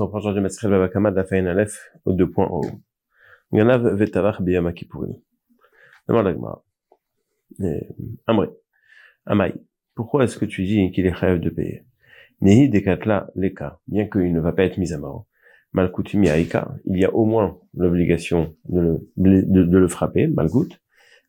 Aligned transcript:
on 0.00 0.04
reprend 0.04 0.18
aujourd'hui 0.18 0.42
Masrel 0.42 0.70
Babakama 0.70 1.10
de 1.10 1.16
la 1.16 1.24
Faïn 1.24 1.46
Aleph, 1.46 1.90
aux 2.04 2.12
deux 2.12 2.30
points 2.30 2.46
en 2.46 2.60
haut. 2.60 2.80
Ganav 3.52 3.94
Vetavach 3.94 4.42
Biyama 4.42 4.72
Kippurim. 4.72 5.16
Demande 6.08 6.26
l'Agmara. 6.26 6.64
Amré. 8.26 8.48
Amai. 9.26 9.54
Pourquoi 9.94 10.24
est-ce 10.24 10.38
que 10.38 10.44
tu 10.44 10.64
dis 10.64 10.90
qu'il 10.92 11.06
est 11.06 11.12
rêve 11.12 11.40
de 11.40 11.50
payer? 11.50 11.84
Nehi 12.40 12.68
Dekatla 12.68 13.30
Leka, 13.34 13.80
bien 13.88 14.06
qu'il 14.06 14.32
ne 14.32 14.40
va 14.40 14.52
pas 14.52 14.64
être 14.64 14.78
mis 14.78 14.92
à 14.92 14.98
mort. 14.98 15.26
Malkoutimi 15.72 16.28
Aika, 16.28 16.76
il 16.84 16.98
y 16.98 17.04
a 17.04 17.14
au 17.14 17.24
moins 17.26 17.58
l'obligation 17.74 18.54
de 18.68 18.80
le, 19.16 19.42
de, 19.42 19.62
de 19.64 19.78
le 19.78 19.88
frapper, 19.88 20.26
Malkout. 20.28 20.78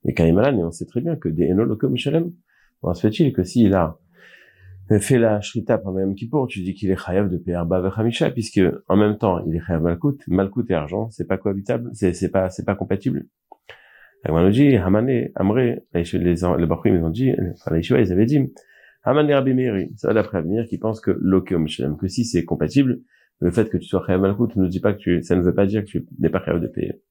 Mais 0.03 0.13
Kaimalan, 0.13 0.57
et 0.57 0.63
on 0.63 0.71
sait 0.71 0.85
très 0.85 1.01
bien 1.01 1.15
que 1.15 1.27
des 1.27 1.47
Enolokom 1.49 1.97
Shalem, 1.97 2.31
on 2.81 2.93
se 2.93 3.01
fait-il 3.01 3.33
que 3.33 3.43
s'il 3.43 3.73
a 3.73 3.97
fait 4.97 5.19
la 5.19 5.39
shrita 5.39 5.77
pendant 5.77 5.97
même 5.97 6.15
Kippour, 6.15 6.47
tu 6.47 6.61
dis 6.61 6.73
qu'il 6.73 6.89
est 6.89 6.97
chayav 6.97 7.29
de 7.29 7.37
payer 7.37 7.55
Arba 7.55 7.79
Vechamisha, 7.79 8.31
puisque 8.31 8.59
en 8.87 8.97
même 8.97 9.17
temps, 9.19 9.45
il 9.45 9.55
est 9.55 9.59
chayav 9.59 9.83
Malkout, 9.83 10.17
Malkout 10.27 10.65
et 10.69 10.73
argent, 10.73 11.11
c'est 11.11 11.27
pas 11.27 11.37
cohabitable, 11.37 11.91
c'est, 11.93 12.13
c'est 12.13 12.29
pas, 12.31 12.49
c'est 12.49 12.65
pas 12.65 12.73
compatible. 12.73 13.27
nous 14.27 14.49
dit, 14.49 14.75
Hamane, 14.77 15.29
Amré, 15.35 15.83
les, 15.93 16.03
les, 16.13 16.19
les 16.19 16.43
ils 16.43 17.03
ont 17.03 17.09
dit, 17.09 17.31
enfin, 17.53 17.75
les 17.75 17.87
ils 17.87 18.11
avaient 18.11 18.25
dit, 18.25 18.51
Hamane 19.03 19.31
Rabbi 19.31 19.53
Meiri, 19.53 19.91
ça 19.95 20.11
d'après 20.11 20.39
Abimir, 20.39 20.65
qui 20.65 20.79
pense 20.79 21.01
que 21.01 21.11
l'okeom 21.21 21.67
shalem, 21.67 21.95
que 21.95 22.07
si 22.07 22.25
c'est 22.25 22.43
compatible, 22.43 22.99
le 23.39 23.51
fait 23.51 23.69
que 23.69 23.77
tu 23.77 23.85
sois 23.85 24.03
chayav 24.07 24.21
Malkout 24.21 24.55
ne 24.55 24.67
dit 24.67 24.79
pas 24.79 24.93
que 24.93 24.97
tu, 24.97 25.21
ça 25.21 25.35
ne 25.35 25.41
veut 25.41 25.53
pas 25.53 25.67
dire 25.67 25.81
que 25.81 25.89
tu 25.89 26.07
n'es 26.17 26.29
pas 26.29 26.43
chayav 26.43 26.59
de 26.59 26.67
payer. 26.67 27.01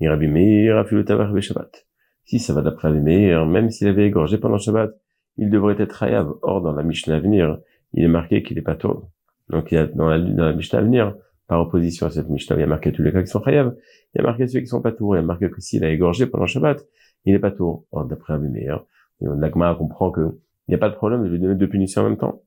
Rabbi 0.00 0.28
Meir 0.28 0.78
a 0.78 0.84
fait 0.84 0.94
le 0.94 1.04
tabac 1.04 1.38
Shabbat. 1.40 1.86
Si 2.24 2.38
ça 2.38 2.52
va 2.52 2.62
d'après 2.62 2.88
Rabbi 2.88 3.00
Meir, 3.00 3.44
même 3.46 3.70
s'il 3.70 3.88
avait 3.88 4.06
égorgé 4.06 4.38
pendant 4.38 4.58
Shabbat, 4.58 5.01
il 5.36 5.50
devrait 5.50 5.76
être 5.78 6.02
Hayav. 6.02 6.32
Or, 6.42 6.60
dans 6.62 6.72
la 6.72 6.82
Mishnah 6.82 7.16
à 7.16 7.20
venir, 7.20 7.58
il 7.92 8.04
est 8.04 8.08
marqué 8.08 8.42
qu'il 8.42 8.58
est 8.58 8.62
pas 8.62 8.76
tôt. 8.76 9.10
Donc, 9.48 9.72
il 9.72 9.74
y 9.76 9.78
a, 9.78 9.86
dans 9.86 10.08
la, 10.08 10.18
dans 10.18 10.44
la 10.44 10.52
Mishnah 10.52 10.78
à 10.78 10.82
venir, 10.82 11.14
par 11.48 11.60
opposition 11.60 12.06
à 12.06 12.10
cette 12.10 12.28
Mishnah, 12.28 12.56
il 12.56 12.60
y 12.60 12.64
a 12.64 12.66
marqué 12.66 12.92
tous 12.92 13.02
les 13.02 13.12
cas 13.12 13.20
qui 13.22 13.28
sont 13.28 13.42
Hayav, 13.42 13.74
il 14.14 14.18
y 14.18 14.20
a 14.20 14.24
marqué 14.24 14.46
ceux 14.46 14.60
qui 14.60 14.66
sont 14.66 14.80
pas 14.80 14.92
tours, 14.92 15.16
il 15.16 15.18
y 15.18 15.22
a 15.22 15.26
marqué 15.26 15.50
que 15.50 15.60
s'il 15.60 15.84
a 15.84 15.90
égorgé 15.90 16.26
pendant 16.26 16.46
Shabbat, 16.46 16.86
il 17.24 17.34
est 17.34 17.38
pas 17.38 17.50
tour. 17.50 17.84
Or, 17.92 18.04
d'après 18.06 18.34
Rabbi 18.34 18.48
Meir, 18.48 18.84
l'Agma 19.20 19.74
comprend 19.74 20.10
que 20.10 20.38
il 20.68 20.70
n'y 20.70 20.74
a 20.76 20.78
pas 20.78 20.88
de 20.88 20.94
problème 20.94 21.24
de 21.24 21.28
lui 21.28 21.40
donner 21.40 21.56
deux 21.56 21.68
punitions 21.68 22.02
en 22.02 22.08
même 22.08 22.18
temps. 22.18 22.42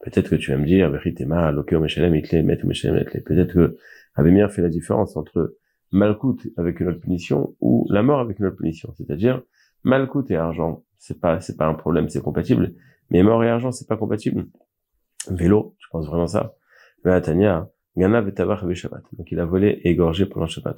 Peut-être 0.00 0.30
que 0.30 0.36
tu 0.36 0.52
vas 0.52 0.56
me 0.56 0.64
dire, 0.64 0.90
Peut-être 3.24 3.52
que 3.52 3.76
Rabbi 4.14 4.30
Meir 4.30 4.52
fait 4.52 4.62
la 4.62 4.68
différence 4.68 5.16
entre 5.16 5.56
Malkout 5.90 6.38
avec 6.56 6.80
une 6.80 6.88
autre 6.88 7.00
punition 7.00 7.54
ou 7.60 7.86
la 7.90 8.02
mort 8.02 8.20
avec 8.20 8.38
une 8.38 8.46
autre 8.46 8.56
punition. 8.56 8.92
C'est-à-dire, 8.96 9.42
Malkout 9.82 10.30
et 10.30 10.36
argent, 10.36 10.84
c'est 10.98 11.20
pas, 11.20 11.40
c'est 11.40 11.56
pas 11.56 11.66
un 11.66 11.74
problème, 11.74 12.08
c'est 12.08 12.22
compatible. 12.22 12.74
Mais 13.10 13.22
mort 13.22 13.42
et 13.44 13.48
argent, 13.48 13.72
c'est 13.72 13.88
pas 13.88 13.96
compatible. 13.96 14.46
Vélo, 15.30 15.74
je 15.78 15.86
pense 15.90 16.06
vraiment 16.06 16.26
ça? 16.26 16.54
Tania, 17.04 17.68
Gana 17.96 18.20
Vetabach 18.20 18.60
Shabbat. 18.74 19.02
Donc 19.12 19.30
il 19.30 19.40
a 19.40 19.44
volé 19.44 19.80
et 19.82 19.90
égorgé 19.90 20.26
pendant 20.26 20.46
Shabbat. 20.46 20.76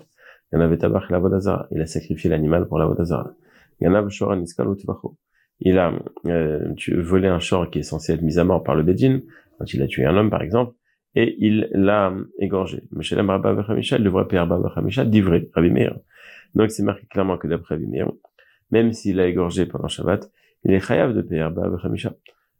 Gana 0.52 0.66
Vetabach 0.68 1.10
la 1.10 1.18
Vodazara. 1.18 1.66
Il 1.70 1.80
a 1.80 1.86
sacrifié 1.86 2.30
l'animal 2.30 2.68
pour 2.68 2.78
la 2.78 2.86
Vodazara. 2.86 3.34
Gana 3.80 4.02
Veshoran 4.02 4.40
Iskalo 4.40 4.76
Il 5.60 5.78
a 5.78 5.92
euh, 6.26 6.74
volé 6.98 7.28
un 7.28 7.38
short 7.38 7.72
qui 7.72 7.80
est 7.80 7.82
censé 7.82 8.12
être 8.12 8.22
mis 8.22 8.38
à 8.38 8.44
mort 8.44 8.62
par 8.62 8.74
le 8.74 8.82
Bedin, 8.82 9.20
quand 9.58 9.72
il 9.72 9.82
a 9.82 9.86
tué 9.86 10.04
un 10.04 10.16
homme 10.16 10.30
par 10.30 10.42
exemple, 10.42 10.74
et 11.14 11.36
il 11.38 11.68
l'a 11.72 12.12
égorgé. 12.38 12.82
Meshalem 12.92 13.30
Rabba 13.30 13.54
Vechamisha, 13.54 13.96
il 13.96 14.04
devrait 14.04 14.26
payer 14.26 14.40
Rabba 14.40 14.58
Vechamisha 14.58 15.04
d'ivré, 15.04 15.50
Rabbi 15.54 15.70
Meir. 15.70 15.98
Donc 16.54 16.70
c'est 16.70 16.82
marqué 16.82 17.06
clairement 17.06 17.38
que 17.38 17.48
d'après 17.48 17.74
Rabbi 17.74 17.86
Meir, 17.86 18.10
même 18.70 18.92
s'il 18.92 19.20
a 19.20 19.26
égorgé 19.26 19.66
pendant 19.66 19.88
Shabbat, 19.88 20.30
il 20.64 20.72
est 20.72 20.80
chayav 20.80 21.14
de 21.14 21.22
payer 21.22 21.48
Chamisha. 21.82 22.14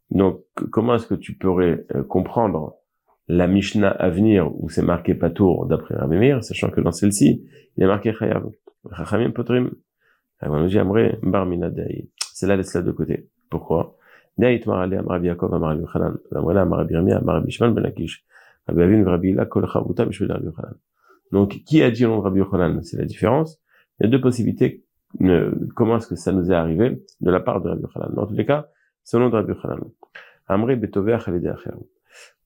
Donc, 0.09 0.43
comment 0.71 0.95
est-ce 0.95 1.07
que 1.07 1.15
tu 1.15 1.33
pourrais 1.33 1.85
euh, 1.95 2.03
comprendre 2.03 2.75
la 3.27 3.47
Mishnah 3.47 3.89
à 3.89 4.09
venir 4.09 4.51
où 4.59 4.69
c'est 4.69 4.81
marqué 4.81 5.13
Patour 5.13 5.67
d'après 5.67 5.95
Rabbi 5.95 6.17
Meir, 6.17 6.43
sachant 6.43 6.71
que 6.71 6.81
dans 6.81 6.91
celle-ci, 6.91 7.45
il 7.77 7.83
est 7.83 7.87
marqué 7.87 8.11
chayav. 8.13 8.49
Chachamim 8.95 9.31
potrim. 9.31 9.71
C'est 12.33 12.47
là, 12.47 12.55
laisse-la 12.55 12.81
de 12.81 12.91
côté. 12.91 13.29
Pourquoi? 13.49 13.97
Donc, 21.31 21.49
qui 21.65 21.83
a 21.83 21.91
dit 21.91 22.05
Rabbi 22.05 22.39
Yochanan? 22.39 22.81
C'est 22.83 22.97
la 22.97 23.05
différence. 23.05 23.59
Il 23.99 24.05
y 24.05 24.07
a 24.07 24.09
deux 24.09 24.21
possibilités 24.21 24.85
comment 25.75 25.97
est-ce 25.97 26.07
que 26.07 26.15
ça 26.15 26.31
nous 26.31 26.51
est 26.51 26.55
arrivé 26.55 27.01
de 27.21 27.31
la 27.31 27.39
part 27.39 27.61
de 27.61 27.69
Rabbi 27.69 27.81
Yochanan? 27.81 28.13
Dans 28.13 28.27
tous 28.27 28.35
les 28.35 28.45
cas, 28.45 28.67
selon 29.03 29.29
Rabbi 29.29 29.53
Yochanan. 29.53 29.79
Amré 30.47 30.75
Betover 30.75 31.19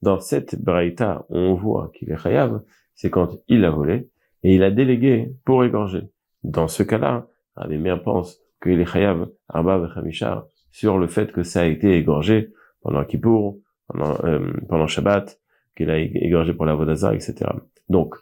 Dans 0.02 0.20
cette 0.20 0.62
braïta, 0.62 1.24
on 1.30 1.54
voit 1.54 1.90
qu'il 1.94 2.10
est 2.10 2.18
chayav, 2.18 2.62
c'est 2.94 3.10
quand 3.10 3.38
il 3.48 3.64
a 3.64 3.70
volé 3.70 4.10
et 4.42 4.54
il 4.54 4.62
a 4.62 4.70
délégué 4.70 5.34
pour 5.44 5.64
égorger. 5.64 6.02
Dans 6.42 6.68
ce 6.68 6.82
cas-là, 6.82 7.26
Rabbi 7.56 7.78
Meir 7.78 8.02
pense 8.02 8.38
qu'il 8.62 8.78
est 8.78 8.84
chayav 8.84 9.28
Arba 9.48 9.78
Vechamisha 9.78 10.46
sur 10.70 10.98
le 10.98 11.06
fait 11.06 11.32
que 11.32 11.42
ça 11.42 11.62
a 11.62 11.64
été 11.64 11.96
égorgé 11.96 12.52
pendant 12.82 13.04
Kippour, 13.04 13.58
pendant, 13.88 14.16
euh, 14.24 14.52
pendant 14.68 14.86
Shabbat, 14.86 15.40
qu'il 15.76 15.88
a 15.90 15.98
égorgé 15.98 16.52
pour 16.52 16.66
la 16.66 16.74
Vodazar, 16.74 17.14
etc. 17.14 17.46
Donc, 17.88 18.16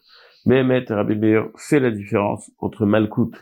Mehemet 0.47 0.85
Rabbi 0.89 1.17
Meir 1.17 1.49
fait 1.57 1.81
la 1.81 1.91
différence 1.91 2.51
entre 2.59 2.87
Malkout 2.87 3.33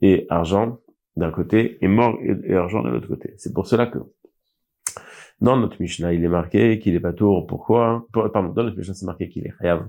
et 0.00 0.26
argent 0.28 0.78
d'un 1.16 1.30
côté 1.30 1.78
et 1.80 1.88
mort 1.88 2.18
et, 2.22 2.54
argent 2.54 2.82
de 2.82 2.90
l'autre 2.90 3.08
côté. 3.08 3.34
C'est 3.36 3.52
pour 3.52 3.66
cela 3.66 3.86
que 3.86 3.98
dans 5.40 5.56
notre 5.56 5.80
Mishnah, 5.80 6.12
il 6.12 6.24
est 6.24 6.28
marqué 6.28 6.78
qu'il 6.78 6.94
est 6.94 7.00
pas 7.00 7.12
tour. 7.12 7.46
Pourquoi? 7.46 8.06
Pardon, 8.12 8.52
dans 8.52 8.64
notre 8.64 8.76
Mishnah, 8.76 8.94
c'est 8.94 9.06
marqué 9.06 9.28
qu'il 9.28 9.46
est 9.46 9.52
Hayav 9.60 9.88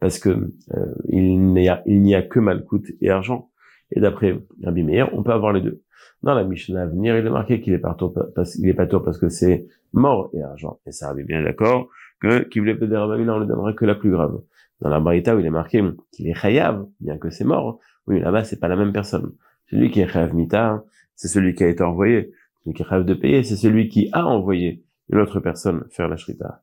parce 0.00 0.18
que 0.18 0.28
euh, 0.28 0.94
il 1.08 1.52
n'y 1.52 1.68
a 1.68 1.82
a 2.18 2.22
que 2.22 2.40
Malkout 2.40 2.84
et 3.00 3.10
argent. 3.10 3.50
Et 3.92 4.00
d'après 4.00 4.38
Rabbi 4.62 4.82
Meir, 4.82 5.10
on 5.14 5.22
peut 5.22 5.32
avoir 5.32 5.52
les 5.52 5.60
deux. 5.60 5.82
Dans 6.22 6.34
la 6.34 6.44
Mishnah 6.44 6.82
à 6.82 6.86
venir, 6.86 7.16
il 7.16 7.26
est 7.26 7.30
marqué 7.30 7.60
qu'il 7.60 7.72
est 7.72 7.78
pas 7.78 7.94
tour 7.94 8.14
parce 8.34 8.56
qu'il 8.56 8.68
est 8.68 8.74
pas 8.74 8.86
tour 8.86 9.02
parce 9.02 9.18
que 9.18 9.28
c'est 9.28 9.66
mort 9.92 10.30
et 10.34 10.42
argent. 10.42 10.80
Et 10.86 10.92
ça, 10.92 11.08
Rabbi 11.08 11.24
bien 11.24 11.42
d'accord 11.42 11.88
que 12.20 12.44
qui 12.44 12.58
voulait 12.58 12.74
peut-être 12.74 12.98
on 12.98 13.14
lui 13.14 13.46
donnera 13.46 13.72
que 13.74 13.84
la 13.84 13.94
plus 13.94 14.10
grave. 14.10 14.40
Dans 14.80 14.88
la 14.90 15.00
Barita 15.00 15.36
où 15.36 15.38
il 15.38 15.46
est 15.46 15.50
marqué 15.50 15.82
qu'il 16.12 16.26
est 16.26 16.44
Hayav, 16.44 16.86
bien 17.00 17.16
que 17.18 17.30
c'est 17.30 17.44
mort, 17.44 17.78
oui, 18.06 18.20
là-bas, 18.20 18.44
c'est 18.44 18.60
pas 18.60 18.68
la 18.68 18.76
même 18.76 18.92
personne. 18.92 19.34
Celui 19.70 19.90
qui 19.90 20.00
est 20.00 20.04
rêve 20.04 20.34
mita, 20.34 20.84
c'est 21.14 21.28
celui 21.28 21.54
qui 21.54 21.64
a 21.64 21.68
été 21.68 21.82
envoyé. 21.82 22.32
Celui 22.62 22.74
qui 22.74 22.82
rêve 22.82 23.04
de 23.04 23.14
payer, 23.14 23.42
c'est 23.42 23.56
celui 23.56 23.88
qui 23.88 24.08
a 24.12 24.24
envoyé 24.24 24.84
une 25.08 25.18
autre 25.18 25.40
personne 25.40 25.84
faire 25.90 26.08
la 26.08 26.16
shrita. 26.16 26.62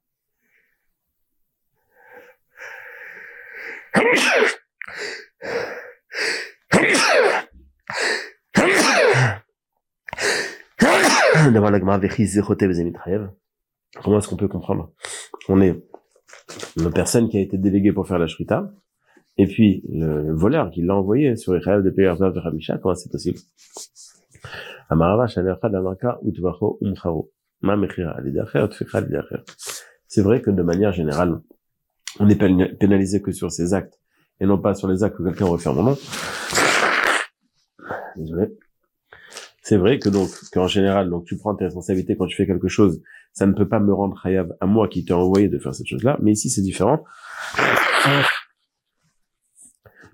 Comment 14.01 14.17
est-ce 14.17 14.27
qu'on 14.27 14.37
peut 14.37 14.47
comprendre? 14.47 14.91
On 15.49 15.61
est 15.61 15.83
une 16.77 16.91
personne 16.91 17.29
qui 17.29 17.37
a 17.37 17.41
été 17.41 17.57
déléguée 17.57 17.91
pour 17.91 18.07
faire 18.07 18.17
la 18.17 18.27
shrita, 18.27 18.71
et 19.37 19.47
puis, 19.47 19.83
le, 19.89 20.33
voleur 20.33 20.69
qui 20.69 20.81
l'a 20.83 20.95
envoyé 20.95 21.35
sur 21.35 21.53
rêves 21.53 21.83
de 21.83 21.89
Père 21.89 22.17
de 22.17 22.39
Ramisha, 22.39 22.77
comment 22.77 22.93
c'est 22.95 23.11
possible? 23.11 23.39
C'est 30.07 30.21
vrai 30.21 30.41
que 30.41 30.51
de 30.51 30.61
manière 30.61 30.91
générale, 30.91 31.41
on 32.19 32.25
n'est 32.27 32.35
pénalisé 32.35 33.21
que 33.21 33.31
sur 33.31 33.51
ses 33.51 33.73
actes 33.73 33.99
et 34.39 34.45
non 34.45 34.59
pas 34.59 34.75
sur 34.75 34.87
les 34.87 35.03
actes 35.03 35.17
que 35.17 35.23
quelqu'un 35.23 35.45
referme. 35.45 35.83
Non. 35.83 35.97
Désolé. 38.15 38.47
C'est 39.63 39.77
vrai 39.77 39.97
que 39.97 40.09
donc, 40.09 40.29
qu'en 40.51 40.67
général, 40.67 41.09
donc 41.09 41.25
tu 41.25 41.37
prends 41.37 41.55
tes 41.55 41.65
responsabilités 41.65 42.17
quand 42.17 42.27
tu 42.27 42.35
fais 42.35 42.45
quelque 42.45 42.67
chose, 42.67 43.01
ça 43.31 43.47
ne 43.47 43.53
peut 43.53 43.67
pas 43.67 43.79
me 43.79 43.93
rendre 43.93 44.23
hayav 44.23 44.53
à 44.59 44.65
moi 44.67 44.87
qui 44.89 45.05
t'ai 45.05 45.13
envoyé 45.13 45.47
de 45.47 45.57
faire 45.57 45.73
cette 45.73 45.87
chose-là, 45.87 46.17
mais 46.21 46.33
ici 46.33 46.49
c'est 46.49 46.61
différent 46.61 47.03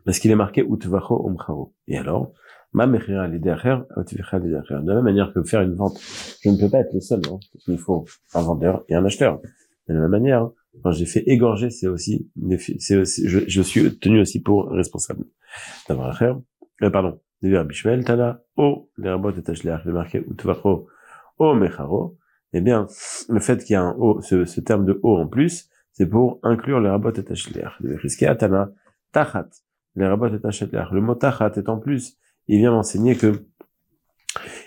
parce 0.06 0.20
qu'il 0.20 0.32
est 0.32 0.36
marqué 0.36 0.62
utvacho 0.62 1.28
umcharo. 1.28 1.74
Et 1.88 1.98
alors, 1.98 2.34
ma 2.74 2.88
mechira 2.88 3.28
De 3.28 3.38
la 3.38 4.96
même 4.96 5.04
manière 5.04 5.34
que 5.34 5.44
faire 5.44 5.62
une 5.62 5.76
vente, 5.76 6.00
je 6.44 6.50
ne 6.50 6.58
peux 6.58 6.70
pas 6.70 6.80
être 6.80 6.94
le 6.94 7.00
seul, 7.00 7.22
non 7.26 7.40
Il 7.68 7.78
faut 7.78 8.06
un 8.34 8.42
vendeur 8.42 8.84
et 8.90 8.96
un 8.96 9.06
acheteur. 9.06 9.42
De 9.88 9.94
la 9.94 10.02
même 10.02 10.12
manière, 10.12 10.50
quand 10.84 10.92
j'ai 10.92 11.06
fait 11.06 11.24
égorger, 11.26 11.70
c'est 11.70 11.88
aussi, 11.88 12.30
c'est 12.80 12.96
aussi, 12.96 13.28
je, 13.28 13.62
suis 13.62 13.98
tenu 14.00 14.22
aussi 14.22 14.42
pour 14.42 14.70
responsable. 14.70 15.26
D'avoir 15.88 16.22
euh, 16.22 16.90
pardon, 16.90 17.20
Bishmel, 17.42 18.04
Tana, 18.04 18.42
O, 18.56 18.90
les 18.98 19.10
rabots 19.10 19.32
et 19.32 19.42
tachleach, 19.42 19.86
le 19.86 19.94
marqué 19.94 20.20
utvacho 20.30 20.88
o. 21.40 22.18
Eh 22.54 22.62
bien, 22.62 22.88
le 23.30 23.40
fait 23.40 23.64
qu'il 23.64 23.74
y 23.74 23.76
a 23.76 23.82
un 23.82 23.96
O, 23.98 24.22
ce, 24.22 24.60
terme 24.62 24.86
de 24.86 25.00
O 25.04 25.18
en 25.18 25.28
plus, 25.28 25.70
c'est 25.92 26.08
pour 26.08 26.40
inclure 26.44 26.80
les 26.80 26.90
rabots 26.90 27.12
et 27.12 27.24
tachleach. 27.24 27.80
Le 27.80 27.96
risqué 27.96 28.32
Tana, 28.38 28.72
tachat. 29.12 29.50
Le 30.08 31.02
mot 31.02 31.16
tachat 31.16 31.52
est 31.56 31.70
en 31.70 31.78
plus, 31.78 32.18
il 32.48 32.60
vient 32.60 32.72
m'enseigner 32.72 33.16
que 33.16 33.44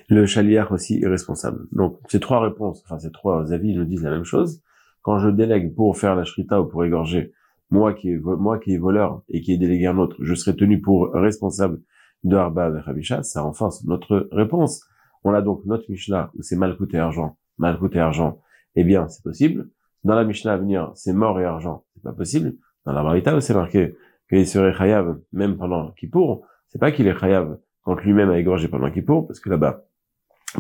le 0.09 0.27
chaliar 0.27 0.71
aussi 0.73 1.01
est 1.03 1.07
responsable. 1.07 1.67
Donc, 1.73 1.99
ces 2.09 2.21
trois 2.21 2.41
réponses, 2.41 2.83
enfin, 2.85 2.99
ces 2.99 3.11
trois 3.11 3.53
avis 3.53 3.75
nous 3.75 3.85
disent 3.85 4.03
la 4.03 4.11
même 4.11 4.25
chose. 4.25 4.63
Quand 5.01 5.19
je 5.19 5.31
délègue 5.31 5.75
pour 5.75 5.97
faire 5.97 6.15
la 6.15 6.25
shrita 6.25 6.61
ou 6.61 6.67
pour 6.67 6.85
égorger, 6.85 7.33
moi 7.71 7.95
qui 7.95 8.11
est, 8.11 8.19
moi 8.19 8.59
qui 8.59 8.75
est 8.75 8.79
voleur 8.79 9.23
et 9.31 9.41
qui 9.41 9.53
est 9.53 9.57
délégué 9.57 9.87
à 9.87 9.93
un 9.93 9.99
autre, 9.99 10.17
je 10.21 10.35
serai 10.35 10.55
tenu 10.55 10.81
pour 10.81 11.11
responsable 11.13 11.81
de 12.25 12.37
Arba 12.37 12.71
Hamisha, 12.87 13.23
ça 13.23 13.41
renforce 13.41 13.85
notre 13.85 14.29
réponse. 14.33 14.85
On 15.25 15.33
a 15.33 15.41
donc 15.41 15.65
notre 15.65 15.91
Mishnah 15.91 16.31
où 16.37 16.43
c'est 16.43 16.57
mal 16.57 16.77
coûté 16.77 16.99
argent, 16.99 17.39
mal 17.59 17.79
coûté 17.79 17.99
argent. 17.99 18.41
Eh 18.77 18.85
bien, 18.85 19.09
c'est 19.09 19.23
possible. 19.23 19.71
Dans 20.05 20.15
la 20.15 20.25
Mishnah 20.25 20.53
à 20.53 20.57
venir, 20.59 20.93
c'est 20.95 21.13
mort 21.13 21.41
et 21.41 21.45
argent, 21.45 21.85
c'est 21.95 22.03
pas 22.03 22.13
possible. 22.13 22.55
Dans 22.85 22.93
la 22.93 23.03
Barita 23.03 23.35
où 23.35 23.41
c'est 23.41 23.55
marqué 23.55 23.97
qu'il 24.33 24.47
serait 24.47 24.73
chayav 24.73 25.19
même 25.33 25.59
pendant 25.59 25.91
Kippour, 25.93 26.47
c'est 26.69 26.79
pas 26.79 26.91
qu'il 26.91 27.07
est 27.07 27.19
chayav 27.19 27.59
quand 27.83 28.01
lui-même 28.01 28.31
a 28.31 28.39
égorgé 28.39 28.69
pendant 28.69 28.91
Kippour, 28.91 29.27
parce 29.27 29.41
que 29.41 29.51
là-bas, 29.51 29.85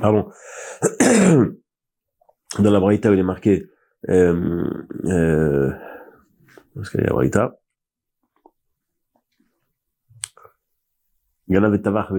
pardon, 0.00 0.28
dans 2.58 2.70
la 2.70 2.80
Barita 2.80 3.10
où 3.10 3.14
il 3.14 3.20
est 3.20 3.22
marqué, 3.22 3.66
euh, 4.08 4.64
euh, 5.06 5.70
parce 6.74 6.90
qu'il 6.90 7.00
y 7.00 7.04
a 7.04 7.06
la 7.06 7.14
Barita, 7.14 7.56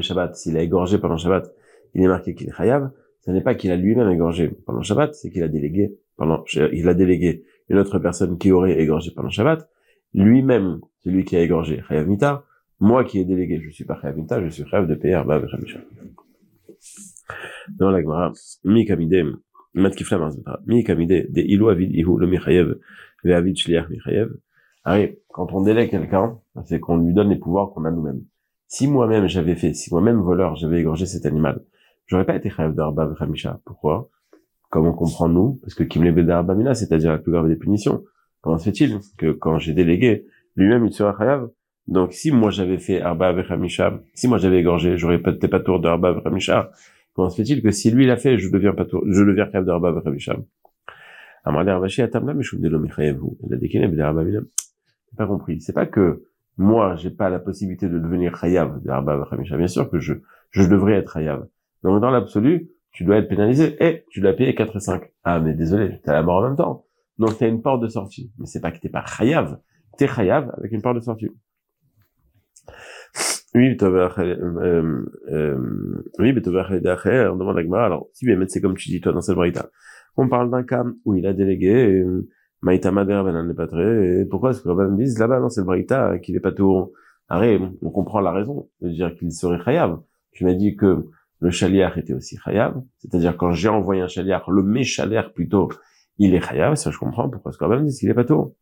Shabbat, 0.02 0.36
s'il 0.36 0.58
a 0.58 0.62
égorgé 0.62 0.98
pendant 0.98 1.18
Shabbat, 1.18 1.54
il 1.94 2.02
est 2.02 2.08
marqué 2.08 2.34
qu'il 2.34 2.48
est 2.50 2.54
chayav, 2.54 2.92
ce 3.26 3.32
n'est 3.32 3.42
pas 3.42 3.56
qu'il 3.56 3.72
a 3.72 3.76
lui-même 3.76 4.10
égorgé 4.10 4.48
pendant 4.66 4.82
Shabbat, 4.82 5.14
c'est 5.14 5.30
qu'il 5.30 5.44
a 5.44 5.48
délégué 5.48 5.98
pendant, 6.16 6.44
il 6.72 6.88
a 6.88 6.94
délégué 6.94 7.46
une 7.70 7.78
autre 7.78 8.00
personne 8.00 8.38
qui 8.38 8.52
aurait 8.52 8.80
égorgé 8.80 9.12
pendant 9.12 9.30
Shabbat, 9.30 9.70
lui-même, 10.14 10.80
celui 11.04 11.26
qui 11.26 11.36
a 11.36 11.42
égorgé, 11.42 11.82
chayav 11.88 12.08
mita, 12.08 12.44
moi 12.80 13.04
qui 13.04 13.20
ai 13.20 13.26
délégué, 13.26 13.62
je 13.62 13.70
suis 13.70 13.86
pas 13.86 14.00
chayav 14.02 14.18
mita, 14.18 14.44
je 14.44 14.50
suis 14.50 14.66
chayav 14.66 14.88
de 14.88 14.96
payer 14.96 15.16
arba. 15.16 15.42
Dans 17.78 17.92
la 17.92 18.02
Gemara, 18.02 18.32
mi 18.64 18.86
kamide, 18.86 19.26
mat 19.74 19.92
kifla 19.92 20.18
marzeta, 20.18 20.60
mi 20.66 20.84
kamide, 20.84 21.32
de 21.32 21.42
ilu 21.42 21.70
avid 21.70 21.92
ihu 21.94 22.18
le 22.20 22.28
michayev, 22.28 22.76
ve 23.24 23.32
avid 23.32 23.56
shliach 23.58 23.90
michayev. 23.90 24.30
Allez, 24.84 25.22
quand 25.30 25.54
on 25.54 25.62
délègue 25.62 25.92
quelqu'un, 25.92 26.40
c'est 26.66 26.80
qu'on 26.80 26.98
lui 26.98 27.14
donne 27.14 27.30
les 27.30 27.38
pouvoirs 27.38 27.72
qu'on 27.72 27.86
a 27.86 27.92
nous-mêmes. 27.92 28.24
Si 28.68 28.88
moi-même 28.88 29.28
j'avais 29.28 29.56
fait, 29.56 29.74
si 29.74 29.94
moi-même 29.94 30.20
voleur, 30.20 30.56
j'avais 30.56 30.82
égorgé 30.82 31.06
cet 31.06 31.26
animal, 31.26 31.64
j'aurais 32.06 32.26
pas 32.26 32.36
été 32.36 32.50
chayav 32.50 32.76
d'arba. 32.76 33.14
Pourquoi? 33.66 34.10
Comme 34.70 34.88
on 34.88 34.94
comprend 34.94 35.30
nous, 35.30 35.60
parce 35.62 35.74
que 35.74 35.84
kim 35.84 36.04
lebe 36.04 36.20
d'arba 36.20 36.54
mina, 36.54 36.74
c'est-à-dire 36.74 37.12
la 37.12 37.20
plus 37.20 37.32
grave 37.32 37.48
des 37.48 37.56
punitions. 37.56 38.04
Comment 38.44 38.60
se 38.60 38.66
fait-il 38.66 39.00
que 39.18 39.32
quand 39.32 39.58
j'ai 39.58 39.74
délégué, 39.74 40.28
lui-même 40.56 40.86
il 40.86 40.94
sera 40.94 41.18
chayav? 41.18 41.50
Donc 41.88 42.14
si 42.14 42.32
moi 42.32 42.52
j'avais 42.52 42.78
fait 42.78 43.02
arba 43.02 43.34
v'chamisha, 43.34 44.00
si 44.14 44.28
moi 44.28 44.38
j'avais 44.38 44.60
égorgé, 44.60 44.98
j'aurais 44.98 45.18
peut-être 45.18 45.48
pas 45.48 45.60
tour 45.60 45.80
d'arba 45.80 46.12
v'chamisha. 46.12 46.70
Comment 47.14 47.32
se 47.32 47.38
fait-il 47.38 47.64
que 47.64 47.72
si 47.72 47.90
lui 47.90 48.06
l'a 48.06 48.18
fait, 48.18 48.38
je 48.38 48.50
deviens 48.52 48.74
pas 48.74 48.86
tour, 48.86 49.04
je 49.10 49.24
deviens 49.24 49.46
chayav 49.50 49.66
de 49.66 49.72
l'homme 52.70 52.90
chayavu. 52.92 53.26
Il 53.48 53.54
a 53.54 53.58
décliné 53.58 53.88
d'arba 53.88 54.24
mina. 54.24 54.42
Pas 55.18 55.28
compris. 55.28 55.62
C'est 55.62 55.74
pas 55.74 55.86
que 55.86 56.24
moi, 56.58 56.96
j'ai 56.96 57.10
pas 57.10 57.30
la 57.30 57.40
possibilité 57.40 57.90
de 57.90 57.98
devenir 58.00 58.32
de 58.32 58.90
Arba 58.90 59.28
Bien 59.58 59.68
sûr 59.68 59.90
que 59.90 60.00
je, 60.00 60.14
je 60.52 60.64
devrais 60.64 60.94
être 60.94 61.14
chayav. 61.14 61.48
Donc, 61.84 62.02
dans 62.02 62.12
l'absolu, 62.12 62.70
tu 62.92 63.04
dois 63.04 63.18
être 63.18 63.28
pénalisé 63.28 63.76
et 63.80 64.06
tu 64.10 64.22
dois 64.22 64.34
payer 64.34 64.54
4 64.54 64.76
et 64.76 64.80
5. 64.80 65.04
Ah, 65.24 65.40
mais 65.40 65.54
désolé, 65.54 66.00
t'as 66.04 66.14
la 66.14 66.24
mort 66.24 66.44
en 66.44 66.48
même 66.48 66.56
temps. 66.56 66.86
Donc, 67.18 67.38
t'as 67.38 67.48
une 67.48 67.62
porte 67.62 67.82
de 67.82 67.88
sortie. 67.88 68.32
Mais 68.38 68.46
c'est 68.46 68.62
pas 68.62 68.72
que 68.72 68.80
t'es 68.80 68.90
pas 68.90 69.06
chayav. 69.06 69.60
T'es 69.98 70.08
chayav 70.08 70.52
avec 70.58 70.72
une 70.72 70.82
porte 70.82 70.96
de 70.96 71.02
sortie. 71.02 71.30
Oui, 73.56 73.78
euh, 73.84 74.10
euh, 75.32 75.58
oui, 76.18 76.34
on 76.36 77.36
demande 77.36 77.58
à 77.58 77.64
Gmara. 77.64 77.86
Alors, 77.86 78.08
si 78.14 78.26
bien 78.26 78.40
c'est 78.48 78.62
comme 78.62 78.76
tu 78.76 78.90
dis 78.90 79.00
toi 79.00 79.12
dans 79.12 79.22
cette 79.22 79.36
brita. 79.36 79.70
On 80.18 80.28
parle 80.28 80.50
d'un 80.50 80.64
cas 80.64 80.84
où 81.06 81.16
il 81.16 81.28
a 81.28 81.34
délégué, 81.34 82.02
euh, 82.02 82.28
Maïtama 82.62 83.04
ben 83.04 83.44
n'est 83.46 83.54
pas 83.54 83.68
très, 83.68 84.26
pourquoi 84.30 84.52
est-ce 84.52 84.62
que 84.62 84.70
Rabban 84.70 84.96
disent 84.96 85.20
là-bas, 85.20 85.40
le 85.40 85.64
Braïta, 85.64 86.12
hein, 86.12 86.18
qu'il 86.20 86.36
est 86.36 86.40
pas 86.40 86.52
tout, 86.52 86.94
arrête, 87.28 87.62
on 87.82 87.90
comprend 87.92 88.22
la 88.22 88.32
raison, 88.32 88.70
de 88.82 88.90
dire 88.90 89.14
qu'il 89.16 89.32
serait 89.32 89.60
chayav. 89.64 90.00
Tu 90.32 90.46
m'as 90.46 90.54
dit 90.54 90.76
que 90.76 91.06
le 91.40 91.52
chaliar 91.52 91.98
était 91.98 92.14
aussi 92.14 92.38
chayav, 92.38 92.82
c'est-à-dire 93.00 93.36
quand 93.38 93.52
j'ai 93.52 93.70
envoyé 93.70 94.02
un 94.02 94.08
chaliar, 94.08 94.50
le 94.50 94.64
méchaliar 94.64 95.34
plutôt, 95.34 95.70
il 96.18 96.36
est 96.36 96.42
chayav, 96.42 96.76
ça 96.76 96.92
je 96.92 96.98
comprends, 96.98 97.30
pourquoi 97.30 97.52
est-ce 97.52 97.60
Rabban 97.60 97.82
dit 97.82 97.98
qu'il 97.98 98.10
est 98.10 98.14
pas 98.14 98.24
tout. 98.26 98.56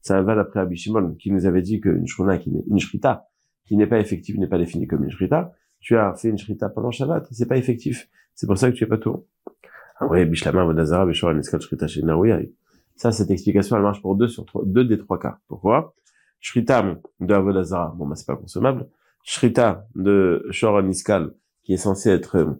Ça 0.00 0.22
va 0.22 0.34
d'après 0.34 0.60
Abishimon, 0.60 1.14
qui 1.14 1.32
nous 1.32 1.46
avait 1.46 1.62
dit 1.62 1.80
qu'une 1.80 2.06
shruna, 2.06 2.38
qui 2.38 2.50
une 2.70 2.78
shrita, 2.78 3.26
qui 3.64 3.76
n'est 3.76 3.86
pas 3.86 3.98
effective, 3.98 4.38
n'est 4.38 4.46
pas 4.46 4.58
définie 4.58 4.86
comme 4.86 5.04
une 5.04 5.10
shrita. 5.10 5.52
Tu 5.80 5.96
as 5.96 6.14
fait 6.14 6.28
une 6.28 6.38
shrita 6.38 6.68
pendant 6.68 6.90
Shabbat, 6.90 7.26
c'est 7.30 7.48
pas 7.48 7.56
effectif. 7.56 8.08
C'est 8.34 8.46
pour 8.46 8.58
ça 8.58 8.70
que 8.70 8.76
tu 8.76 8.84
es 8.84 8.86
pas 8.86 8.98
tout. 8.98 9.26
Ça, 12.96 13.12
cette 13.12 13.30
explication, 13.30 13.76
elle 13.76 13.82
marche 13.82 14.00
pour 14.00 14.14
deux 14.16 14.28
sur 14.28 14.44
deux 14.64 14.84
des 14.84 14.98
trois 14.98 15.18
cas. 15.18 15.38
Pourquoi? 15.48 15.94
Shrita 16.40 16.96
de 17.20 17.34
Avodazara, 17.34 17.94
bon, 17.96 18.06
bah, 18.06 18.14
c'est 18.14 18.26
pas 18.26 18.36
consommable. 18.36 18.86
Shrita 19.24 19.86
de 19.94 20.46
Shor 20.50 20.82
Niskal, 20.82 21.34
qui 21.62 21.72
est 21.72 21.78
censé 21.78 22.10
être 22.10 22.36
euh, 22.36 22.52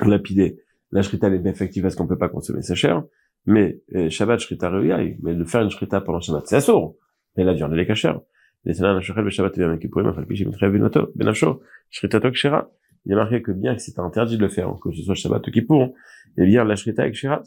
lapidé. 0.00 0.58
La 0.90 1.02
Shrita 1.02 1.30
n'est 1.30 1.38
pas 1.38 1.50
effective 1.50 1.82
parce 1.82 1.94
qu'on 1.94 2.06
peut 2.06 2.18
pas 2.18 2.28
consommer 2.28 2.62
sa 2.62 2.74
chair. 2.74 3.02
Mais 3.46 3.80
euh, 3.94 4.08
Shabbat 4.08 4.40
Shrita 4.40 4.70
Reuyai, 4.70 5.18
mais 5.22 5.34
de 5.34 5.44
faire 5.44 5.62
une 5.62 5.70
Shrita 5.70 6.00
pendant 6.00 6.20
Shabbat, 6.20 6.46
c'est 6.46 6.56
assourd. 6.56 6.96
Mais 7.36 7.44
la 7.44 7.54
viande, 7.54 7.72
elle 7.72 7.80
est 7.80 7.86
cachère. 7.86 8.20
Les 8.64 8.74
Tanan, 8.74 9.00
Shachel, 9.00 9.28
Shabbat, 9.28 9.56
Yom 9.56 9.78
Kippourim, 9.78 10.08
Afal 10.08 10.26
Pishim, 10.26 10.50
Trev, 10.52 10.72
Benoto, 10.72 11.10
Benafsho, 11.16 11.60
Shrita 11.90 12.20
Tok, 12.20 12.34
Shera. 12.34 12.70
Il 13.04 13.12
a 13.14 13.16
marqué 13.16 13.42
que 13.42 13.50
bien 13.50 13.74
que 13.74 13.82
c'est 13.82 13.98
interdit 13.98 14.36
de 14.36 14.42
le 14.42 14.48
faire, 14.48 14.72
que 14.80 14.92
ce 14.92 15.02
soit 15.02 15.16
Shabbat 15.16 15.46
ou 15.48 15.50
Kippour, 15.50 15.92
et 16.36 16.46
bien 16.46 16.64
la 16.64 16.76
Shrita 16.76 17.02
avec 17.02 17.14
Shira. 17.14 17.42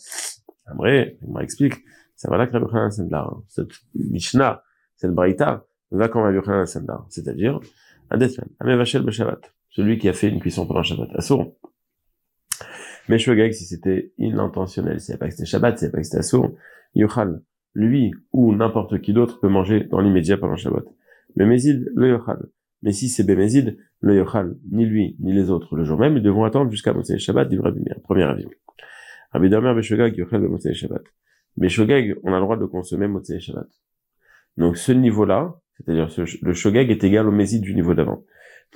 Après, 0.66 1.18
il 1.22 1.34
m'explique, 1.34 1.76
ça 2.16 2.30
va 2.30 2.38
là 2.38 2.48
que 2.48 2.54
Rabbi 2.54 2.70
Chanan 2.70 2.92
Sandlar, 2.92 3.42
cette 3.48 3.70
Mishnah, 3.94 4.64
cette 4.98 5.12
Braïta, 5.12 5.66
va 5.92 6.10
comme 6.10 6.24
Rabbi 6.24 6.44
Chanan 6.44 6.66
Sandlar, 6.66 7.06
c'est-à-dire, 7.10 7.60
un 8.10 8.18
Desman, 8.18 8.50
un 8.60 8.66
Mevachel 8.66 9.10
Shabbat, 9.10 9.54
celui 9.70 9.98
qui 9.98 10.10
a 10.10 10.14
fait 10.14 10.28
une 10.28 10.42
cuisson 10.42 10.68
pendant 10.68 10.84
Shabbat, 10.84 11.10
Assour. 11.14 11.56
Mais 13.08 13.18
Shogeg, 13.20 13.54
si 13.54 13.66
c'était 13.66 14.14
inintentionnel, 14.18 15.00
c'est 15.00 15.18
pas 15.18 15.28
que 15.28 15.34
c'était 15.34 15.46
Shabbat, 15.46 15.78
c'est 15.78 15.92
pas 15.92 15.98
que 16.00 16.04
c'était 16.04 16.18
Assour, 16.18 16.56
Yochal, 16.96 17.42
lui 17.74 18.14
ou 18.32 18.56
n'importe 18.56 19.00
qui 19.02 19.14
d'autre 19.14 19.40
peut 19.40 19.50
manger 19.50 19.84
dans 19.84 20.00
l'immédiat 20.00 20.38
pendant 20.38 20.56
Shabbat. 20.56 20.86
Mais 21.36 21.46
Mézid, 21.46 21.92
le 21.96 22.10
Yochal. 22.10 22.48
Mais 22.82 22.92
si 22.92 23.10
c'est 23.10 23.24
Bémézid, 23.24 23.78
le 24.02 24.16
Yochal, 24.16 24.58
ni 24.72 24.86
lui, 24.86 25.16
ni 25.20 25.34
les 25.34 25.50
autres, 25.50 25.76
le 25.76 25.84
jour 25.84 26.00
même, 26.00 26.18
ils 26.18 26.24
devront 26.24 26.44
attendre 26.44 26.72
jusqu'à 26.72 26.94
Motsei 26.94 27.18
Shabbat 27.18 27.50
du 27.50 27.60
Premier 28.04 28.24
avis. 28.24 28.46
Rabbi 29.32 29.50
Damer 29.50 29.74
Beshogag 29.76 30.16
Yochal 30.16 30.42
de 30.42 30.48
Motsei 30.48 30.74
Shabbat. 30.74 31.02
Beshogag, 31.58 32.16
on 32.24 32.34
a 32.34 32.38
le 32.38 32.42
droit 32.42 32.58
de 32.58 32.66
consommer 32.66 33.08
Motsei 33.08 33.40
Shabbat. 33.40 33.68
Donc 34.58 34.78
ce 34.78 34.92
niveau-là, 34.92 35.56
c'est-à-dire 35.78 36.10
le 36.42 36.54
Shogag 36.54 36.90
est 36.90 37.04
égal 37.04 37.28
au 37.28 37.32
Mézid 37.32 37.62
du 37.62 37.76
niveau 37.76 37.94
d'avant. 37.94 38.24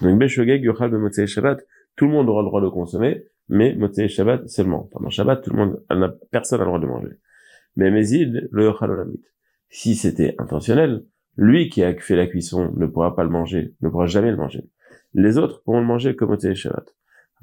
Donc 0.02 0.20
Beshogag 0.20 0.64
Yochal 0.64 0.92
de 0.92 0.98
Motsei 0.98 1.28
Shabbat, 1.28 1.66
tout 1.96 2.06
le 2.06 2.12
monde 2.12 2.30
aura 2.30 2.42
le 2.42 2.48
droit 2.48 2.62
de 2.62 2.70
consommer, 2.70 3.24
mais 3.50 3.76
Motsei 3.76 4.08
Shabbat 4.08 4.48
seulement. 4.48 4.90
Pendant 4.92 5.10
Shabbat, 5.10 5.44
tout 5.44 5.52
le 5.52 5.58
monde, 5.58 5.84
personne 6.32 6.60
n'a 6.60 6.66
le 6.66 6.70
droit 6.70 6.80
de 6.80 6.86
manger. 6.86 7.16
Mais 7.76 7.92
Mézid, 7.92 8.48
le 8.52 8.64
Yochal 8.64 8.92
Olamit. 8.92 9.24
Si 9.70 9.96
c'était 9.96 10.36
intentionnel, 10.38 11.04
lui 11.36 11.70
qui 11.70 11.84
a 11.84 11.94
fait 11.96 12.16
la 12.16 12.28
cuisson 12.28 12.74
ne 12.76 12.86
pourra 12.86 13.16
pas 13.16 13.24
le 13.24 13.30
manger, 13.30 13.76
ne 13.82 13.90
pourra 13.90 14.06
jamais 14.06 14.32
le 14.32 14.38
manger. 14.38 14.70
Les 15.14 15.38
autres 15.38 15.64
pourront 15.64 15.80
le 15.80 15.86
manger 15.86 16.16
comme 16.16 16.32
au 16.32 16.40
Shabbat. 16.40 16.96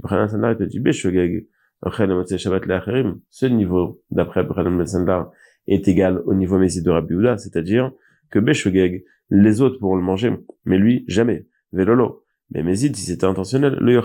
Après 0.02 0.26
te 0.28 0.64
dit, 0.64 0.80
Beshogeg, 0.80 1.46
le 1.82 2.36
Shabbat 2.36 2.66
l'Acherim, 2.66 3.20
ce 3.30 3.46
niveau, 3.46 4.02
d'après 4.10 4.46
Sandar, 4.86 5.30
est 5.66 5.88
égal 5.88 6.22
au 6.26 6.34
niveau 6.34 6.58
Messi 6.58 6.82
de 6.82 6.90
Rabbi 6.90 7.14
c'est-à-dire 7.38 7.92
que 8.30 8.38
Beshogeg, 8.38 9.04
les 9.30 9.60
autres 9.60 9.78
pourront 9.78 9.96
le 9.96 10.02
manger, 10.02 10.36
mais 10.64 10.78
lui, 10.78 11.04
jamais. 11.08 11.46
Velolo. 11.72 12.25
Mais 12.50 12.62
Mézid, 12.62 12.94
si 12.96 13.06
c'était 13.06 13.26
intentionnel, 13.26 13.76
le 13.80 14.00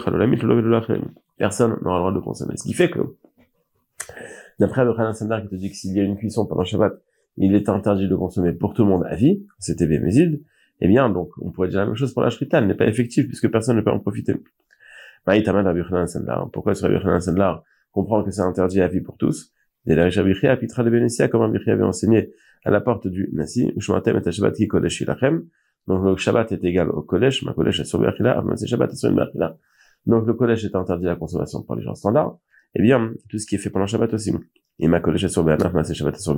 Personne 1.38 1.77
n'aura 1.81 1.95
le 1.95 2.01
droit 2.01 2.13
de 2.13 2.19
consommer. 2.19 2.57
Ce 2.57 2.63
qui 2.63 2.74
fait 2.74 2.89
que, 2.89 3.00
d'après 4.60 4.83
le 4.83 4.93
Sandar 5.13 5.41
qui 5.41 5.50
te 5.50 5.55
dit 5.55 5.69
que 5.69 5.75
s'il 5.75 5.95
y 5.95 6.00
a 6.00 6.03
une 6.03 6.17
cuisson 6.17 6.45
pendant 6.45 6.63
Shabbat, 6.63 6.93
il 7.38 7.55
est 7.55 7.69
interdit 7.69 8.07
de 8.07 8.15
consommer 8.15 8.51
pour 8.53 8.74
tout 8.74 8.83
le 8.83 8.89
monde 8.89 9.05
à 9.07 9.15
vie, 9.15 9.45
c'était 9.60 9.88
Bémézid, 9.88 10.43
eh 10.81 10.88
bien, 10.88 11.10
donc, 11.10 11.29
on 11.39 11.51
pourrait 11.51 11.69
dire 11.69 11.79
la 11.79 11.86
même 11.86 11.95
chose 11.95 12.13
pour 12.13 12.24
la 12.24 12.29
shrita, 12.29 12.57
elle 12.57 12.67
n'est 12.67 12.75
pas 12.75 12.88
effective 12.88 13.27
puisque 13.27 13.50
personne 13.50 13.77
ne 13.77 13.81
peut 13.81 13.91
en 13.91 14.00
profiter. 14.00 14.33
Pourquoi 15.24 15.36
est-ce 15.36 16.81
que 16.81 16.88
Rabbi 16.88 17.21
Sandlar 17.21 17.63
comprend 17.91 18.24
que 18.24 18.31
c'est 18.31 18.41
interdit 18.41 18.81
à 18.81 18.88
vie 18.88 19.01
pour 19.01 19.17
tous? 19.17 19.53
Dès 19.86 19.95
la 19.95 20.05
Richa 20.05 20.57
Pitra 20.57 20.83
de 20.83 20.89
Bénessia, 20.89 21.27
comme 21.27 21.41
Rabbi 21.41 21.60
avait 21.69 21.83
enseigné 21.83 22.31
à 22.65 22.71
la 22.71 22.81
porte 22.81 23.07
du 23.07 23.29
Nasi, 23.31 23.71
Ushmatem 23.75 24.19
et 24.25 24.31
Shabbat 24.31 24.55
qui 24.55 24.67
Kodesh 24.67 25.01
Ilachem. 25.01 25.45
Donc, 25.88 26.05
le 26.05 26.15
Shabbat 26.15 26.51
est 26.51 26.63
égal 26.63 26.89
au 26.89 27.01
Kodesh, 27.01 27.43
ma 27.43 27.53
Kodesh 27.53 27.79
est 27.79 27.85
sur 27.85 28.01
c'est 28.55 28.67
Shabbat 28.67 28.91
est. 28.91 29.39
Donc, 30.05 30.25
le 30.27 30.33
Kodesh 30.33 30.63
est 30.65 30.75
interdit 30.75 31.07
à 31.07 31.11
la 31.11 31.15
consommation 31.15 31.63
pour 31.63 31.75
les 31.75 31.83
gens 31.83 31.95
standards. 31.95 32.38
Eh 32.75 32.81
bien, 32.81 33.11
tout 33.29 33.38
ce 33.38 33.45
qui 33.45 33.55
est 33.55 33.57
fait 33.57 33.69
pendant 33.69 33.88
Shabbat 33.88 34.13
aussi. 34.13 34.33
Et 34.79 34.88
ma 34.88 35.00
Kodesh 35.00 35.23
est 35.25 35.29
sur 35.29 35.45
c'est 35.83 35.93
Shabbat 35.93 36.15
est 36.15 36.19
sur 36.19 36.35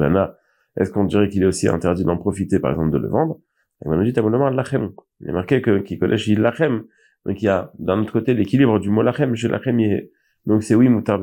est-ce 0.76 0.92
qu'on 0.92 1.04
dirait 1.04 1.30
qu'il 1.30 1.44
est 1.44 1.46
aussi 1.46 1.68
interdit 1.68 2.04
d'en 2.04 2.18
profiter, 2.18 2.60
par 2.60 2.72
exemple, 2.72 2.92
de 2.92 2.98
le 2.98 3.08
vendre? 3.08 3.40
Et 3.84 3.88
on 3.88 3.96
nous 3.96 4.04
dit, 4.04 4.14
lachem. 4.14 4.92
Il 5.20 5.30
est 5.30 5.34
marqué 5.34 5.62
que 5.62 5.80
qui 5.80 6.00
connaît 6.00 6.18
lachem. 6.18 6.84
Donc 7.26 7.42
il 7.42 7.46
y 7.46 7.50
a 7.50 7.72
d'un 7.80 8.02
autre 8.02 8.12
côté 8.12 8.34
l'équilibre 8.34 8.80
du 8.80 8.90
mot 8.90 9.02
lachem 9.02 9.34
chez 9.36 9.48
lachem 9.48 9.80
Donc 10.46 10.64
c'est 10.64 10.76
oui 10.76 10.90
mutar 10.90 11.22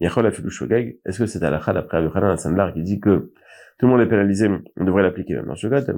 Est-ce 0.00 1.18
que 1.18 1.26
c'est 1.26 1.42
à 1.42 1.50
la 1.50 1.58
d'après 1.58 1.98
Rabbi 1.98 2.16
Hanan 2.16 2.36
Sandlar 2.36 2.72
qui 2.72 2.82
dit 2.82 3.00
que 3.00 3.32
tout 3.78 3.86
le 3.86 3.92
monde 3.92 4.00
est 4.00 4.08
pénalisé, 4.08 4.48
on 4.76 4.84
devrait 4.84 5.02
l'appliquer 5.02 5.40
dans 5.46 5.54
Shogeg, 5.54 5.84
c'est 5.84 5.92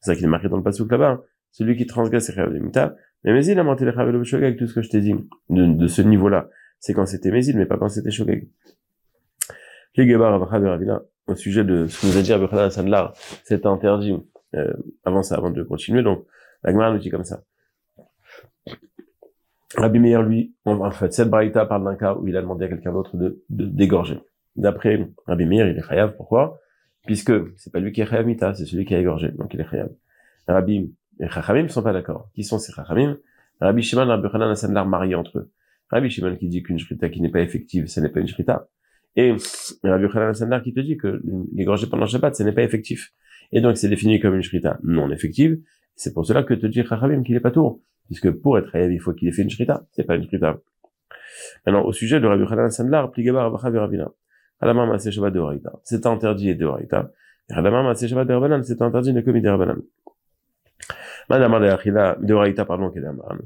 ça 0.00 0.16
qui 0.16 0.24
est 0.24 0.28
marqué 0.28 0.48
dans 0.48 0.56
le 0.56 0.62
passage 0.62 0.86
là-bas, 0.90 1.22
celui 1.50 1.76
qui 1.76 1.86
transgresse 1.86 2.28
les 2.28 2.34
Chayav 2.34 2.52
de 2.52 2.60
mais 3.22 3.32
Mézil 3.34 3.58
a 3.58 3.62
monté 3.62 3.84
les 3.84 3.92
Chayav 3.92 4.12
de 4.12 4.22
Shogeg, 4.22 4.56
tout 4.58 4.66
ce 4.66 4.74
que 4.74 4.82
je 4.82 4.90
t'ai 4.90 5.00
dit, 5.00 5.14
de, 5.50 5.66
de 5.66 5.86
ce 5.86 6.02
niveau-là, 6.02 6.48
c'est 6.78 6.94
quand 6.94 7.06
c'était 7.06 7.30
Mézil, 7.30 7.56
mais 7.56 7.66
pas 7.66 7.76
quand 7.76 7.88
c'était 7.88 8.10
Shogeg. 8.10 8.48
Au 11.26 11.34
sujet 11.34 11.64
de 11.64 11.86
ce 11.86 12.00
que 12.00 12.06
nous 12.06 12.16
a 12.16 12.22
dit 12.22 12.32
Hanan 12.32 12.70
Sandlar, 12.70 13.12
c'est 13.44 13.66
interdit, 13.66 14.16
euh, 14.54 14.72
avant 15.04 15.22
ça, 15.22 15.36
avant 15.36 15.50
de 15.50 15.62
continuer, 15.62 16.02
donc, 16.02 16.24
la 16.62 16.72
nous 16.72 16.98
dit 16.98 17.10
comme 17.10 17.24
ça. 17.24 17.42
Rabbi 19.76 19.98
Meir, 20.00 20.22
lui, 20.22 20.54
en 20.64 20.90
fait, 20.90 21.12
cette 21.12 21.30
braïta 21.30 21.64
parle 21.66 21.84
d'un 21.84 21.94
cas 21.94 22.14
où 22.14 22.26
il 22.26 22.36
a 22.36 22.42
demandé 22.42 22.64
à 22.64 22.68
quelqu'un 22.68 22.92
d'autre 22.92 23.16
de, 23.16 23.40
d'égorger. 23.48 24.20
D'après 24.56 25.08
Rabbi 25.26 25.46
Meir, 25.46 25.68
il 25.68 25.76
est 25.76 25.82
chayav. 25.82 26.16
Pourquoi? 26.16 26.60
Puisque 27.06 27.32
c'est 27.56 27.72
pas 27.72 27.80
lui 27.80 27.92
qui 27.92 28.00
est 28.00 28.06
chayav 28.06 28.26
mita, 28.26 28.54
c'est 28.54 28.66
celui 28.66 28.84
qui 28.84 28.94
a 28.94 28.98
égorgé. 28.98 29.30
Donc 29.32 29.54
il 29.54 29.60
est 29.60 29.68
chayav. 29.68 29.90
Rabbi 30.46 30.94
et 31.20 31.28
Chachamim 31.28 31.68
sont 31.68 31.82
pas 31.82 31.92
d'accord. 31.92 32.30
Qui 32.34 32.44
sont 32.44 32.58
ces 32.58 32.72
Chachamim? 32.72 33.18
Rabbi 33.60 33.82
Shimon 33.82 34.04
et 34.04 34.06
Rabbi 34.06 34.28
Hanan 34.32 34.54
l'art 34.72 34.86
mariés 34.86 35.14
entre 35.14 35.38
eux. 35.38 35.52
Rabbi 35.90 36.08
Shimon 36.08 36.36
qui 36.36 36.48
dit 36.48 36.62
qu'une 36.62 36.78
shrita 36.78 37.08
qui 37.08 37.20
n'est 37.20 37.30
pas 37.30 37.40
effective, 37.40 37.86
ce 37.86 38.00
n'est 38.00 38.08
pas 38.08 38.20
une 38.20 38.26
shrita. 38.26 38.68
Et 39.16 39.34
Rabbi 39.84 40.06
Hanan 40.14 40.62
qui 40.62 40.72
te 40.72 40.80
dit 40.80 40.96
que 40.96 41.22
l'égorger 41.52 41.86
pendant 41.88 42.06
Shabbat, 42.06 42.34
ce 42.34 42.42
n'est 42.42 42.52
pas 42.52 42.62
effectif. 42.62 43.12
Et 43.52 43.60
donc 43.60 43.76
c'est 43.76 43.88
défini 43.88 44.18
comme 44.18 44.34
une 44.34 44.42
shrita 44.42 44.78
non 44.82 45.10
effective. 45.10 45.60
C'est 45.94 46.14
pour 46.14 46.24
cela 46.24 46.42
que 46.42 46.54
te 46.54 46.66
dit 46.66 46.82
Chachamim 46.84 47.22
qu'il 47.22 47.36
est 47.36 47.40
pas 47.40 47.50
tour 47.50 47.80
puisque 48.06 48.30
pour 48.30 48.58
être 48.58 48.74
Hayav, 48.74 48.92
il 48.92 48.98
faut 48.98 49.12
qu'il 49.12 49.28
ait 49.28 49.32
fait 49.32 49.42
une 49.42 49.50
shrita, 49.50 49.86
c'est 49.92 50.02
pas 50.02 50.16
une 50.16 50.24
shrita. 50.24 50.58
Maintenant, 51.64 51.84
au 51.84 51.92
sujet 51.92 52.18
de 52.18 52.26
Rabbi 52.26 52.44
Khanan 52.44 52.70
Sandlar, 52.70 53.12
Pligabar 53.12 53.46
Abacha 53.46 53.70
Veravina. 53.70 54.10
Alama 54.60 54.86
Maase 54.86 55.10
Shabbat 55.10 55.32
de 55.32 55.38
Horaïta. 55.38 55.72
C'est 55.82 56.06
interdit 56.06 56.54
de 56.54 56.66
Horaïta. 56.66 57.10
Et 57.48 57.54
Alama 57.54 57.82
Maase 57.82 58.06
Shabbat 58.06 58.26
de 58.26 58.34
Rabbanan, 58.34 58.62
c'est 58.62 58.80
interdit 58.82 59.12
de 59.12 59.20
commis 59.20 59.40
de 59.40 59.48
Rabbanan. 59.48 59.80
Madame 61.28 61.52
de 61.62 62.32
Horaïta, 62.34 62.64
pardon, 62.64 62.92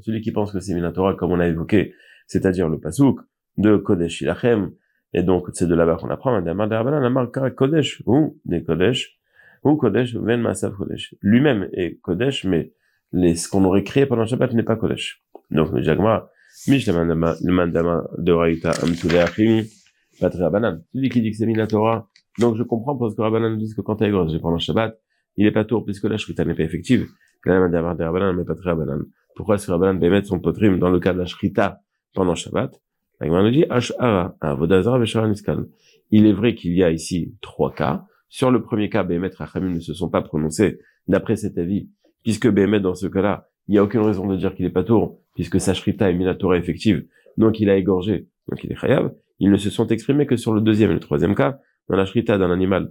Celui 0.01 0.21
qui 0.21 0.31
pense 0.31 0.51
que 0.51 0.59
c'est 0.59 0.73
Minatora, 0.73 1.13
comme 1.13 1.31
on 1.31 1.39
a 1.39 1.47
évoqué, 1.47 1.93
c'est-à-dire 2.25 2.67
le 2.67 2.79
Pasouk, 2.79 3.19
de 3.57 3.77
Kodesh 3.77 4.21
Ilachem, 4.21 4.71
et 5.13 5.23
donc 5.23 5.47
c'est 5.53 5.67
de 5.67 5.75
là-bas 5.75 5.97
qu'on 5.97 6.09
apprend, 6.09 6.31
Madame 6.31 6.67
de 6.67 6.75
Rabbanan, 6.75 7.01
la 7.01 7.09
marque 7.09 7.55
Kodesh, 7.55 8.01
ou 8.05 8.39
des 8.43 8.63
Kodesh, 8.63 9.19
ou 9.63 9.75
Kodesh, 9.75 10.15
Ven 10.15 10.41
Masav 10.41 10.73
Kodesh. 10.75 11.15
Lui-même 11.21 11.69
est 11.73 11.99
Kodesh, 12.01 12.43
mais 12.45 12.73
les, 13.13 13.35
ce 13.35 13.47
qu'on 13.47 13.63
aurait 13.63 13.83
créé 13.83 14.05
pendant 14.05 14.25
Shabbat 14.25 14.53
n'est 14.53 14.63
pas 14.63 14.75
Kodesh. 14.75 15.23
Donc, 15.51 15.71
le 15.71 15.81
Jagma, 15.81 16.29
Mish 16.67 16.87
le 16.87 17.51
mandama 17.51 18.07
de 18.17 18.31
Raïta 18.31 18.71
Amtuleachim, 18.83 19.61
Patra 19.61 19.84
Banan. 20.21 20.81
Celui 20.93 21.09
qui 21.09 21.21
dit 21.21 21.31
que 21.31 21.37
c'est 21.37 21.67
Torah. 21.67 22.09
Donc, 22.39 22.55
je 22.55 22.63
comprends 22.63 22.95
parce 22.95 23.15
que 23.15 23.21
Rabbanan 23.21 23.57
dit 23.57 23.73
que 23.75 23.81
quand 23.81 23.97
t'as 23.97 24.07
égorgé 24.07 24.39
pendant 24.39 24.57
Shabbat, 24.57 24.99
il 25.37 25.45
est 25.45 25.51
pas 25.51 25.65
tour 25.65 25.85
puisque 25.85 26.05
la 26.05 26.17
Shrita 26.17 26.45
n'est 26.45 26.55
pas 26.55 26.63
effective. 26.63 27.07
Mais 27.45 27.59
Banan. 27.59 28.99
Pourquoi 29.35 29.55
est-ce 29.55 29.67
que 29.67 29.71
Rabbanan 29.71 29.99
peut 29.99 30.09
mettre 30.09 30.27
son 30.27 30.39
potrim 30.39 30.79
dans 30.79 30.89
le 30.89 30.99
cas 30.99 31.13
de 31.13 31.19
la 31.19 31.25
Shrita 31.25 31.81
pendant 32.13 32.35
Shabbat? 32.35 32.81
La 33.21 33.27
nous 33.27 33.51
dit, 33.51 33.65
Ash'ara, 33.69 34.35
Vodazara, 34.41 34.99
Veshara 34.99 35.27
Niskal. 35.27 35.67
Il 36.11 36.25
est 36.25 36.33
vrai 36.33 36.53
qu'il 36.55 36.73
y 36.73 36.83
a 36.83 36.91
ici 36.91 37.33
trois 37.41 37.73
cas. 37.73 38.05
Sur 38.27 38.51
le 38.51 38.61
premier 38.61 38.89
cas, 38.89 39.03
Bémet 39.03 39.31
Rachamim 39.37 39.73
ne 39.73 39.79
se 39.79 39.93
sont 39.93 40.09
pas 40.09 40.21
prononcés 40.21 40.79
d'après 41.07 41.37
cet 41.37 41.57
avis 41.57 41.89
puisque 42.25 42.49
Bémet, 42.49 42.81
dans 42.81 42.95
ce 42.95 43.05
cas-là, 43.07 43.47
il 43.67 43.73
n'y 43.73 43.77
a 43.77 43.83
aucune 43.83 44.01
raison 44.01 44.27
de 44.27 44.35
dire 44.35 44.53
qu'il 44.53 44.65
est 44.65 44.71
pas 44.71 44.83
tour, 44.83 45.19
puisque 45.35 45.61
sa 45.61 45.73
shrita 45.73 46.09
est 46.09 46.13
minatora 46.13 46.57
effective, 46.57 47.05
donc 47.37 47.59
il 47.59 47.69
a 47.69 47.77
égorgé, 47.77 48.27
donc 48.49 48.63
il 48.63 48.71
est 48.71 48.75
chayav. 48.75 49.13
Ils 49.39 49.51
ne 49.51 49.57
se 49.57 49.69
sont 49.69 49.87
exprimés 49.87 50.25
que 50.25 50.37
sur 50.37 50.53
le 50.53 50.61
deuxième 50.61 50.91
et 50.91 50.93
le 50.93 50.99
troisième 50.99 51.35
cas, 51.35 51.59
dans 51.89 51.97
la 51.97 52.05
shrita 52.05 52.37
d'un 52.37 52.51
animal 52.51 52.89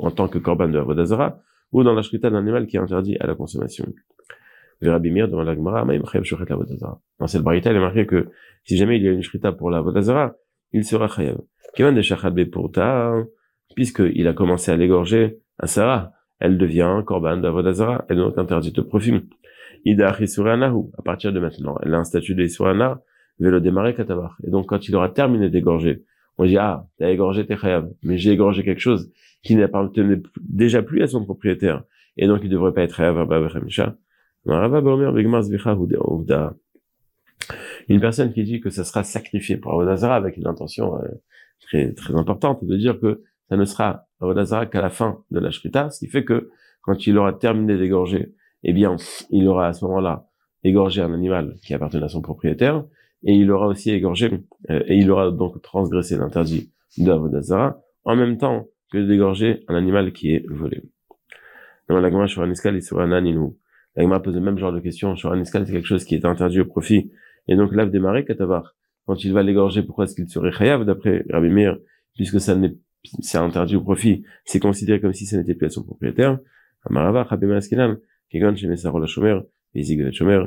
en 0.00 0.10
tant 0.10 0.28
que 0.28 0.38
korban 0.38 0.68
de 0.68 0.78
Avodazara, 0.78 1.38
ou 1.72 1.82
dans 1.82 1.94
la 1.94 2.02
shrita 2.02 2.30
d'un 2.30 2.38
animal 2.38 2.66
qui 2.66 2.76
est 2.76 2.80
interdit 2.80 3.16
à 3.18 3.26
la 3.26 3.34
consommation. 3.34 3.86
La 4.80 4.98
Gemara, 5.00 5.86
Dans 7.18 7.26
cette 7.26 7.42
barita, 7.42 7.70
il 7.70 7.76
est 7.76 7.80
marqué 7.80 8.06
que 8.06 8.28
si 8.64 8.76
jamais 8.76 8.96
il 8.96 9.04
y 9.04 9.08
a 9.08 9.12
une 9.12 9.22
shrita 9.22 9.52
pour 9.52 9.70
la 9.70 9.80
Vodazara, 9.80 10.34
il 10.72 10.84
sera 10.84 11.08
chayav. 11.08 11.38
De 11.78 13.28
puisqu'il 13.74 14.28
a 14.28 14.32
commencé 14.32 14.70
à 14.70 14.76
l'égorger 14.76 15.38
à 15.58 15.66
Sarah, 15.66 16.12
elle 16.38 16.58
devient 16.58 17.02
korban 17.06 17.38
d'Avodazara, 17.38 18.04
elle 18.08 18.18
est 18.18 18.20
donc 18.20 18.38
interdite 18.38 18.76
de 18.76 18.82
profil. 18.82 19.26
Ida 19.84 20.08
à 20.08 21.02
partir 21.02 21.32
de 21.32 21.40
maintenant, 21.40 21.76
elle 21.82 21.94
a 21.94 21.98
un 21.98 22.04
statut 22.04 22.34
de 23.38 23.46
Isurana, 23.46 23.50
vélo 23.50 23.60
démarrer 23.60 23.94
katabar. 23.94 24.36
Et 24.44 24.50
donc, 24.50 24.66
quand 24.66 24.88
il 24.88 24.96
aura 24.96 25.08
terminé 25.08 25.48
d'égorger, 25.48 26.04
on 26.38 26.44
dit, 26.46 26.58
ah, 26.58 26.86
t'as 26.98 27.10
égorgé 27.10 27.46
tes 27.46 27.56
chayav, 27.56 27.88
mais 28.02 28.18
j'ai 28.18 28.32
égorgé 28.32 28.64
quelque 28.64 28.80
chose 28.80 29.12
qui 29.42 29.54
n'appartenait 29.54 30.22
déjà 30.40 30.82
plus 30.82 31.02
à 31.02 31.06
son 31.06 31.24
propriétaire. 31.24 31.84
Et 32.16 32.26
donc, 32.26 32.40
il 32.42 32.50
devrait 32.50 32.72
pas 32.72 32.82
être 32.82 32.96
chayav 32.96 33.18
une 37.88 38.00
personne 38.00 38.32
qui 38.32 38.42
dit 38.44 38.60
que 38.60 38.70
ça 38.70 38.84
sera 38.84 39.02
sacrifié 39.02 39.56
pour 39.56 39.72
Avodazara 39.72 40.16
avec 40.16 40.36
une 40.36 40.46
intention 40.46 40.96
euh, 40.98 41.08
très, 41.60 41.92
très 41.92 42.14
importante 42.14 42.64
de 42.64 42.76
dire 42.76 42.98
que 43.00 43.22
ça 43.48 43.56
ne 43.56 43.64
sera 43.64 44.06
Avodazara 44.20 44.66
qu'à 44.66 44.80
la 44.80 44.90
fin 44.90 45.22
de 45.30 45.40
la 45.40 45.50
Shrita, 45.50 45.90
ce 45.90 45.98
qui 45.98 46.08
fait 46.08 46.24
que 46.24 46.50
quand 46.82 47.06
il 47.06 47.18
aura 47.18 47.32
terminé 47.32 47.76
d'égorger, 47.76 48.32
eh 48.62 48.72
bien, 48.72 48.96
il 49.30 49.46
aura 49.48 49.68
à 49.68 49.72
ce 49.72 49.84
moment-là 49.84 50.26
égorgé 50.62 51.02
un 51.02 51.12
animal 51.12 51.56
qui 51.62 51.74
appartenait 51.74 52.04
à 52.04 52.08
son 52.08 52.22
propriétaire, 52.22 52.84
et 53.24 53.32
il 53.34 53.50
aura 53.50 53.66
aussi 53.68 53.90
égorgé, 53.90 54.30
euh, 54.70 54.82
et 54.86 54.96
il 54.96 55.10
aura 55.10 55.30
donc 55.30 55.60
transgressé 55.62 56.16
l'interdit 56.16 56.70
de 56.98 57.10
Avodazara, 57.10 57.80
en 58.04 58.16
même 58.16 58.38
temps 58.38 58.68
que 58.92 58.98
d'égorger 58.98 59.64
un 59.68 59.74
animal 59.74 60.12
qui 60.12 60.34
est 60.34 60.44
volé. 60.48 60.82
Dans 61.88 62.00
la 62.00 62.10
Gemara 62.10 62.26
Shuraniskal 62.26 62.76
et 62.76 62.80
sur 62.80 63.00
un. 63.00 63.08
La 63.96 64.20
pose 64.20 64.34
le 64.34 64.40
même 64.40 64.58
genre 64.58 64.72
de 64.72 64.80
question. 64.80 65.14
Shuraniskal, 65.16 65.66
c'est 65.66 65.72
quelque 65.72 65.86
chose 65.86 66.04
qui 66.04 66.14
est 66.14 66.24
interdit 66.24 66.60
au 66.60 66.64
profit. 66.64 67.10
Et 67.46 67.56
donc, 67.56 67.74
l'ave 67.74 67.90
démarré 67.90 68.24
Katavar. 68.24 68.74
Quand 69.06 69.22
il 69.22 69.32
va 69.32 69.42
l'égorger, 69.42 69.82
pourquoi 69.82 70.04
est-ce 70.04 70.14
qu'il 70.14 70.28
serait 70.28 70.50
chayav 70.50 70.84
d'après 70.84 71.24
Rabbi 71.28 71.50
puisque 72.14 72.40
ça 72.40 72.56
n'est 72.56 72.76
c'est 73.20 73.38
interdit 73.38 73.76
au 73.76 73.82
profit, 73.82 74.24
c'est 74.44 74.60
considéré 74.60 75.00
comme 75.00 75.12
si 75.12 75.26
ça 75.26 75.36
n'était 75.36 75.54
plus 75.54 75.66
à 75.66 75.70
son 75.70 75.84
propriétaire. 75.84 76.38
Amarava, 76.84 77.26
Chabema 77.28 77.56
Askelam, 77.56 77.98
Kegon 78.30 78.56
chez 78.56 78.66
Messaro 78.66 78.98
la 78.98 79.06
Shomer, 79.06 79.40
Shomer, 80.12 80.46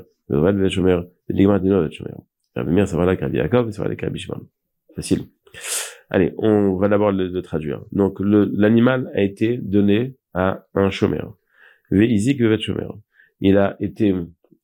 Shomer, 0.69 1.01
Ligma 1.29 1.59
Dino 1.59 1.89
Shomer. 1.91 2.15
Rabbi 2.57 2.71
Meir, 2.71 2.87
ça 2.87 2.97
va 2.97 3.05
là, 3.05 3.15
Rabbi 3.19 3.37
Yaakov, 3.37 3.71
ça 3.71 3.83
va 3.83 3.89
là, 3.89 3.95
Rabbi 3.99 4.19
Shimon. 4.19 4.47
Facile. 4.95 5.25
Allez, 6.09 6.33
on 6.37 6.77
va 6.77 6.87
d'abord 6.87 7.11
le, 7.11 7.41
traduire. 7.41 7.83
Donc, 7.91 8.19
l'animal 8.19 9.11
a 9.13 9.21
été 9.21 9.57
donné 9.57 10.15
à 10.33 10.65
un 10.73 10.89
chômeur. 10.89 11.37
Veizig 11.91 12.41
Vevad 12.41 12.59
Shomer. 12.59 12.87
Il 13.39 13.57
a 13.57 13.75
été, 13.79 14.13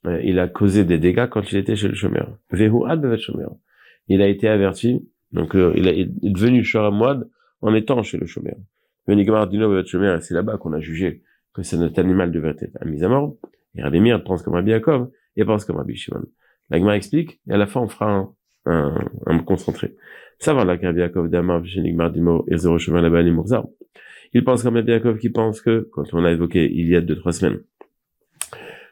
euh, 0.06 0.22
il 0.24 0.40
a 0.40 0.48
causé 0.48 0.86
des 0.86 0.98
dégâts 0.98 1.28
quand 1.28 1.52
il 1.52 1.58
était 1.58 1.76
chez 1.76 1.88
le 1.88 1.96
chômeur. 1.96 2.38
Vehu 2.52 2.86
Ad 2.88 3.02
Vevad 3.02 3.20
Shomer. 3.20 3.48
Il 4.08 4.22
a 4.22 4.28
été 4.28 4.48
averti, 4.48 5.08
donc 5.32 5.56
euh, 5.56 5.74
il, 5.76 5.88
est 5.88 6.06
devenu 6.24 6.64
Shoramwad 6.64 7.30
en 7.62 7.74
étant 7.74 8.04
chez 8.04 8.18
le 8.18 8.26
chômeur. 8.26 8.56
C'est 9.08 10.32
là-bas 10.32 10.58
qu'on 10.58 10.74
a 10.74 10.80
jugé 10.80 11.24
que 11.54 11.62
cet 11.62 12.00
animal 12.00 12.32
devait 12.32 12.56
être 12.60 12.86
mis 12.86 13.04
à 13.04 13.10
mort. 13.10 13.38
Et 13.76 13.82
Rabbi 13.82 14.00
Mir 14.00 14.24
pense 14.24 14.44
comme 14.44 14.54
Rabbi 14.54 14.72
Yaakov 14.72 15.10
et 15.36 15.46
pense 15.46 15.66
comme 15.66 15.78
Rabbi 15.78 15.96
Shimon. 15.96 16.24
L'agma 16.70 16.96
explique, 16.96 17.40
et 17.48 17.54
à 17.54 17.58
la 17.58 17.68
fin, 17.68 17.82
on 17.82 17.88
fera 17.88 18.12
un, 18.12 18.34
un, 18.66 19.10
un 19.26 19.40
concentré. 19.40 19.96
Ça 20.40 20.54
va 20.54 20.64
Rabbi 20.64 21.00
Yaakov 21.00 21.30
d'Amar, 21.30 21.62
Nigmar 21.62 22.12
Dimo, 22.12 22.46
et 22.50 22.58
Zéro 22.58 22.78
Chemin 22.78 23.02
là-bas, 23.02 23.22
Il 24.34 24.44
pense 24.44 24.64
comme 24.64 24.78
Yaakov 24.78 25.18
qui 25.18 25.30
pense 25.30 25.62
que, 25.62 25.90
quand 25.92 26.14
on 26.14 26.26
a 26.26 26.32
évoqué 26.32 26.72
il 26.72 26.88
y 26.88 26.96
a 26.96 27.02
deux, 27.02 27.16
trois 27.16 27.32
semaines, 27.32 27.60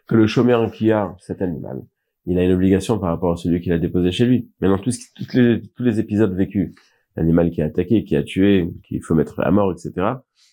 que 0.07 0.15
le 0.15 0.27
chômeur 0.27 0.71
qui 0.71 0.91
a 0.91 1.15
cet 1.19 1.41
animal, 1.41 1.81
il 2.25 2.37
a 2.37 2.43
une 2.43 2.51
obligation 2.51 2.99
par 2.99 3.09
rapport 3.09 3.31
à 3.33 3.37
celui 3.37 3.61
qu'il 3.61 3.73
a 3.73 3.79
déposé 3.79 4.11
chez 4.11 4.25
lui. 4.25 4.49
Maintenant, 4.59 4.77
tous, 4.77 4.99
les, 5.33 5.61
tous 5.61 5.83
les 5.83 5.99
épisodes 5.99 6.35
vécus 6.35 6.75
l'animal 7.15 7.49
qui 7.51 7.61
a 7.61 7.65
attaqué, 7.65 8.03
qui 8.03 8.15
a 8.15 8.23
tué, 8.23 8.69
qu'il 8.83 9.01
faut 9.03 9.15
mettre 9.15 9.39
à 9.39 9.51
mort, 9.51 9.71
etc. 9.71 9.91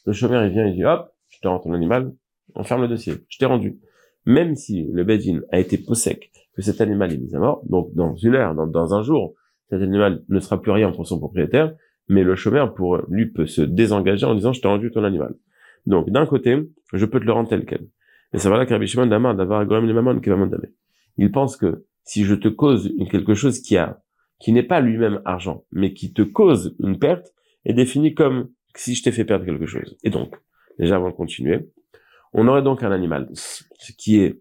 Le 0.07 0.13
chômeur, 0.13 0.45
il 0.45 0.53
vient 0.53 0.67
et 0.67 0.73
dit, 0.73 0.85
hop, 0.85 1.11
je 1.29 1.39
te 1.41 1.49
rends 1.49 1.59
ton 1.59 1.73
animal, 1.73 2.13
on 2.55 2.65
ferme 2.65 2.83
le 2.83 2.89
dossier, 2.89 3.15
je 3.29 3.39
t'ai 3.39 3.47
rendu. 3.47 3.79
Même 4.25 4.57
si 4.57 4.89
le 4.93 5.05
Bedin 5.05 5.41
a 5.53 5.59
été 5.59 5.79
possèque, 5.79 6.31
que 6.59 6.63
cet 6.65 6.81
animal 6.81 7.13
est 7.13 7.19
mis 7.19 7.37
à 7.37 7.39
mort, 7.39 7.63
donc 7.69 7.95
dans 7.95 8.17
une 8.17 8.35
heure, 8.35 8.53
dans, 8.53 8.93
un 8.93 9.03
jour, 9.05 9.37
cet 9.71 9.81
animal 9.81 10.25
ne 10.29 10.41
sera 10.41 10.61
plus 10.61 10.73
rien 10.73 10.91
pour 10.91 11.07
son 11.07 11.21
propriétaire, 11.21 11.73
mais 12.09 12.25
le 12.25 12.35
chômeur, 12.35 12.75
pour 12.75 13.01
lui, 13.09 13.27
peut 13.27 13.47
se 13.47 13.63
désengager 13.63 14.27
en 14.27 14.35
disant, 14.35 14.53
je 14.53 14.61
t'ai 14.61 14.67
rendu 14.67 14.91
ton 14.91 15.05
animal. 15.05 15.37
Donc, 15.87 16.11
d'un 16.11 16.27
côté, 16.27 16.69
je 16.93 17.07
peux 17.07 17.21
te 17.21 17.25
le 17.25 17.31
rendre 17.31 17.49
tel 17.49 17.65
quel. 17.65 17.87
Et 18.33 18.39
ça 18.39 18.51
va 18.51 18.57
là 18.57 18.67
qu'Arbi 18.67 18.89
Shimon 18.89 19.07
d'avoir 19.07 19.63
les 19.63 19.93
mamans 19.93 20.19
qui 20.19 20.31
va 20.31 20.37
Il 21.17 21.31
pense 21.31 21.57
que 21.57 21.85
si 22.03 22.25
je 22.25 22.35
te 22.35 22.49
cause 22.49 22.93
quelque 23.09 23.35
chose 23.35 23.61
qui 23.61 23.77
a 23.77 24.01
qui 24.41 24.51
n'est 24.51 24.65
pas 24.65 24.81
lui-même 24.81 25.23
argent, 25.25 25.65
mais 25.71 25.95
qui 25.95 26.13
te 26.13 26.23
cause 26.23 26.75
une 26.81 26.99
perte, 26.99 27.33
est 27.65 27.73
défini 27.73 28.15
comme 28.15 28.51
si 28.75 28.97
je 28.97 29.05
t'ai 29.05 29.13
fait 29.13 29.25
perdre 29.25 29.45
quelque 29.45 29.67
chose. 29.67 29.97
Et 30.03 30.11
donc, 30.11 30.35
déjà 30.77 30.97
avant 30.97 31.11
de 31.11 31.15
continuer, 31.15 31.69
on 32.33 32.49
aurait 32.49 32.63
donc 32.63 32.83
un 32.83 32.91
animal 32.91 33.29
qui 33.97 34.19
est 34.19 34.41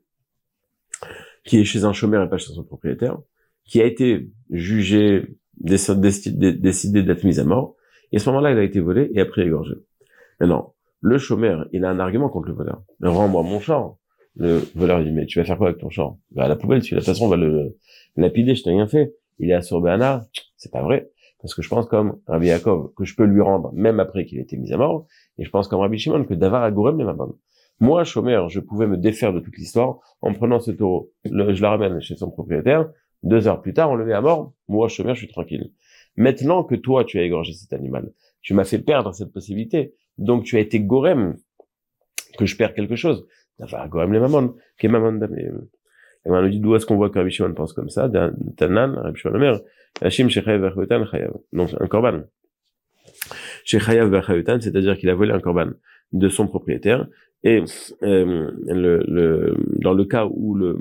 qui 1.47 1.59
est 1.59 1.63
chez 1.63 1.85
un 1.85 1.93
chômeur 1.93 2.23
et 2.23 2.29
pas 2.29 2.37
chez 2.37 2.53
son 2.53 2.63
propriétaire, 2.63 3.17
qui 3.65 3.81
a 3.81 3.85
été 3.85 4.29
jugé 4.51 5.25
décidé 5.59 7.03
d'être 7.03 7.23
mis 7.23 7.39
à 7.39 7.43
mort. 7.43 7.75
Et 8.11 8.17
à 8.17 8.19
ce 8.19 8.29
moment-là, 8.29 8.51
il 8.51 8.57
a 8.57 8.63
été 8.63 8.79
volé 8.79 9.09
et 9.13 9.21
après 9.21 9.45
égorgé. 9.45 9.73
Maintenant, 10.39 10.75
le 11.01 11.17
chômeur, 11.17 11.67
il 11.71 11.83
a 11.85 11.89
un 11.89 11.99
argument 11.99 12.29
contre 12.29 12.49
le 12.49 12.53
voleur. 12.53 12.83
Rends-moi 13.01 13.43
mon 13.43 13.59
champ. 13.59 13.97
Le 14.35 14.61
voleur 14.75 15.03
dit, 15.03 15.11
mais 15.11 15.25
tu 15.25 15.39
vas 15.39 15.45
faire 15.45 15.57
quoi 15.57 15.69
avec 15.69 15.79
ton 15.79 15.89
champ 15.89 16.19
bah, 16.31 16.43
À 16.43 16.47
la 16.47 16.55
poubelle, 16.55 16.81
tu, 16.83 16.93
de 16.93 16.99
toute 16.99 17.07
façon, 17.07 17.25
on 17.25 17.29
va 17.29 17.37
le 17.37 17.75
lapider, 18.17 18.53
je 18.53 18.63
t'ai 18.63 18.69
rien 18.69 18.87
fait. 18.87 19.15
Il 19.39 19.49
est 19.49 19.53
à 19.53 19.61
Sorbana, 19.61 20.27
c'est 20.57 20.71
pas 20.71 20.83
vrai. 20.83 21.09
Parce 21.41 21.55
que 21.55 21.61
je 21.61 21.69
pense 21.69 21.87
comme 21.87 22.19
Rabbi 22.27 22.47
Yaakov 22.47 22.93
que 22.95 23.05
je 23.05 23.15
peux 23.15 23.25
lui 23.25 23.41
rendre 23.41 23.71
même 23.73 23.99
après 23.99 24.25
qu'il 24.25 24.37
ait 24.37 24.41
été 24.41 24.57
mis 24.57 24.71
à 24.73 24.77
mort. 24.77 25.07
Et 25.37 25.45
je 25.45 25.49
pense 25.49 25.67
comme 25.67 25.79
Rabbi 25.79 25.97
Shimon 25.97 26.25
que 26.25 26.33
Davar 26.33 26.63
a 26.63 26.71
gourem 26.71 26.97
les 26.97 27.05
Moi, 27.79 28.03
chômeur, 28.03 28.49
je 28.49 28.59
pouvais 28.59 28.87
me 28.87 28.97
défaire 28.97 29.33
de 29.33 29.39
toute 29.39 29.57
l'histoire 29.57 29.99
en 30.21 30.33
prenant 30.33 30.59
ce 30.59 30.71
taureau. 30.71 31.11
je 31.25 31.61
la 31.61 31.69
ramène 31.69 32.01
chez 32.01 32.15
son 32.15 32.31
propriétaire. 32.31 32.89
Deux 33.23 33.47
heures 33.47 33.61
plus 33.61 33.73
tard, 33.73 33.91
on 33.91 33.95
le 33.95 34.05
met 34.05 34.13
à 34.13 34.21
mort. 34.21 34.53
Moi, 34.67 34.87
chômeur, 34.87 35.15
je 35.15 35.21
suis 35.21 35.27
tranquille. 35.27 35.71
Maintenant 36.15 36.63
que 36.63 36.75
toi, 36.75 37.03
tu 37.03 37.19
as 37.19 37.23
égorgé 37.23 37.53
cet 37.53 37.73
animal, 37.73 38.11
tu 38.41 38.53
m'as 38.53 38.63
fait 38.63 38.79
perdre 38.79 39.13
cette 39.13 39.31
possibilité. 39.31 39.93
Donc, 40.17 40.43
tu 40.43 40.57
as 40.57 40.59
été 40.59 40.79
gorem 40.79 41.37
que 42.37 42.45
je 42.45 42.57
perds 42.57 42.73
quelque 42.73 42.95
chose. 42.95 43.27
Davar 43.59 43.87
gorem 43.89 44.13
les 44.13 44.19
mamans, 44.19 44.55
qui 44.79 44.87
est 44.87 44.89
mamon 44.89 45.19
et 46.27 46.29
on 46.29 46.41
nous 46.41 46.49
dit 46.49 46.59
d'où 46.59 46.75
est-ce 46.75 46.85
qu'on 46.85 46.97
voit 46.97 47.09
que 47.09 47.17
Rabbi 47.17 47.31
Shimon 47.31 47.53
pense 47.53 47.71
comme 47.71 47.89
ça, 47.89 48.11
Tanan, 48.57 48.95
Rabbi 48.95 49.17
Shimon 49.17 49.35
Omer, 49.35 49.61
Hashim 50.01 50.27
Shechayav 50.27 50.59
Verchayotan 50.59 51.05
Chayav. 51.05 51.33
Donc, 51.53 51.69
un 51.79 51.87
korban. 51.87 52.23
Shechayav 53.67 54.09
Verchayotan, 54.09 54.61
c'est-à-dire 54.61 54.97
qu'il 54.97 55.09
a 55.09 55.15
volé 55.15 55.33
un 55.33 55.41
korban 55.41 55.71
de 56.13 56.29
son 56.29 56.47
propriétaire. 56.47 57.05
Et 57.43 57.61
euh, 58.03 58.51
le, 58.65 59.03
le, 59.05 59.55
dans 59.81 59.93
le 59.93 60.05
cas 60.05 60.25
où 60.25 60.55
le, 60.55 60.79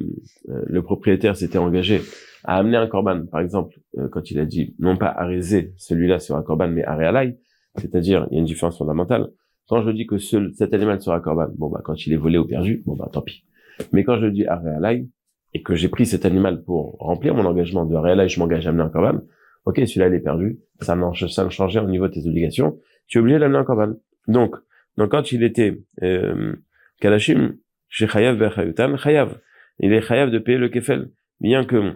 euh, 0.49 0.63
le 0.67 0.83
propriétaire 0.83 1.37
s'était 1.37 1.59
engagé 1.59 2.01
à 2.45 2.59
amener 2.59 2.77
un 2.77 2.87
korban, 2.87 3.27
par 3.27 3.41
exemple, 3.41 3.75
euh, 3.99 4.09
quand 4.09 4.31
il 4.31 4.39
a 4.39 4.47
dit 4.47 4.77
non 4.79 4.97
pas 4.97 5.09
à 5.09 5.29
celui-là 5.41 6.21
sera 6.21 6.43
korban, 6.45 6.69
mais 6.69 6.85
à 6.85 6.95
réalai, 6.95 7.37
c'est-à-dire 7.77 8.29
il 8.31 8.35
y 8.35 8.39
a 8.39 8.41
une 8.41 8.47
différence 8.47 8.79
fondamentale. 8.79 9.31
Quand 9.69 9.83
je 9.83 9.91
dis 9.91 10.07
que 10.07 10.19
ce, 10.19 10.53
cet 10.53 10.73
animal 10.73 11.01
sera 11.03 11.19
korban, 11.21 11.49
bon 11.59 11.69
bah 11.69 11.81
quand 11.85 12.07
il 12.07 12.13
est 12.13 12.17
volé 12.17 12.39
ou 12.39 12.47
perdu, 12.47 12.85
bon 12.87 12.95
bah 12.95 13.09
tant 13.13 13.21
pis. 13.21 13.45
Mais 13.93 14.05
quand 14.05 14.19
je 14.21 14.27
dis 14.27 14.47
à 14.47 14.57
réalai, 14.57 15.09
et 15.55 15.63
que 15.63 15.75
j'ai 15.75 15.89
pris 15.89 16.07
cet 16.07 16.25
animal 16.25 16.63
pour 16.63 16.97
remplir 17.01 17.35
mon 17.35 17.47
engagement 17.47 17.85
de 17.85 17.97
réel, 17.97 18.29
je 18.29 18.39
m'engage 18.39 18.65
à 18.67 18.71
amener 18.71 18.85
un 18.85 18.91
korban, 18.91 19.23
ok, 19.67 19.77
celui-là, 19.77 20.09
il 20.09 20.15
est 20.15 20.21
perdu, 20.21 20.59
ça 20.81 20.97
ne 20.97 21.13
ça 21.29 21.49
changeait 21.51 21.81
au 21.81 21.89
niveau 21.89 22.09
de 22.09 22.15
tes 22.15 22.27
obligations, 22.27 22.79
tu 23.07 23.19
es 23.19 23.21
obligé 23.21 23.39
d'amener 23.39 23.59
un 23.59 23.65
korban. 23.65 23.95
Donc, 24.29 24.57
donc 24.97 25.11
quand 25.11 25.33
il 25.33 25.43
était 25.43 25.83
euh, 26.03 26.55
kalashim, 27.01 27.57
chez 27.89 28.07
chayav 28.07 28.37
verchayutan, 28.37 28.97
chayav, 28.97 29.39
il 29.79 29.93
est 29.93 30.01
chayav 30.01 30.31
de 30.31 30.39
payer 30.39 30.59
le 30.59 30.69
kefel, 30.69 31.11
bien 31.41 31.65
que 31.65 31.93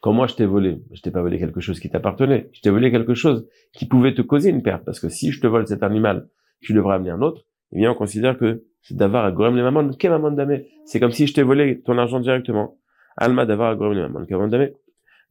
quand 0.00 0.12
moi 0.12 0.28
je 0.28 0.34
t'ai 0.36 0.46
volé, 0.46 0.80
je 0.92 1.02
t'ai 1.02 1.10
pas 1.10 1.22
volé 1.22 1.38
quelque 1.38 1.60
chose 1.60 1.80
qui 1.80 1.90
t'appartenait, 1.90 2.48
je 2.52 2.60
t'ai 2.60 2.70
volé 2.70 2.92
quelque 2.92 3.14
chose 3.14 3.48
qui 3.72 3.86
pouvait 3.86 4.14
te 4.14 4.22
causer 4.22 4.50
une 4.50 4.62
perte, 4.62 4.84
parce 4.84 5.00
que 5.00 5.08
si 5.08 5.32
je 5.32 5.40
te 5.40 5.46
vole 5.46 5.66
cet 5.66 5.82
animal, 5.82 6.28
tu 6.60 6.72
devrais 6.72 6.96
amener 6.96 7.10
un 7.10 7.22
autre, 7.22 7.46
eh 7.72 7.76
bien 7.78 7.90
on 7.90 7.94
considère 7.94 8.38
que 8.38 8.64
c'est 8.82 8.96
d'avoir 8.96 9.24
à 9.24 9.32
Gorem 9.32 9.56
les 9.56 9.62
mamon, 9.62 9.90
qu'est 9.92 10.08
mamon 10.08 10.30
damé. 10.30 10.68
C'est 10.84 11.00
comme 11.00 11.10
si 11.10 11.26
je 11.26 11.34
t'ai 11.34 11.42
volé 11.42 11.82
ton 11.82 11.98
argent 11.98 12.20
directement. 12.20 12.78
Alma 13.16 13.44
d'avoir 13.44 13.70
à 13.70 13.74
Gorem 13.74 13.94
les 13.94 14.02
mamon, 14.02 14.24
qu'est 14.24 14.48
damé. 14.48 14.72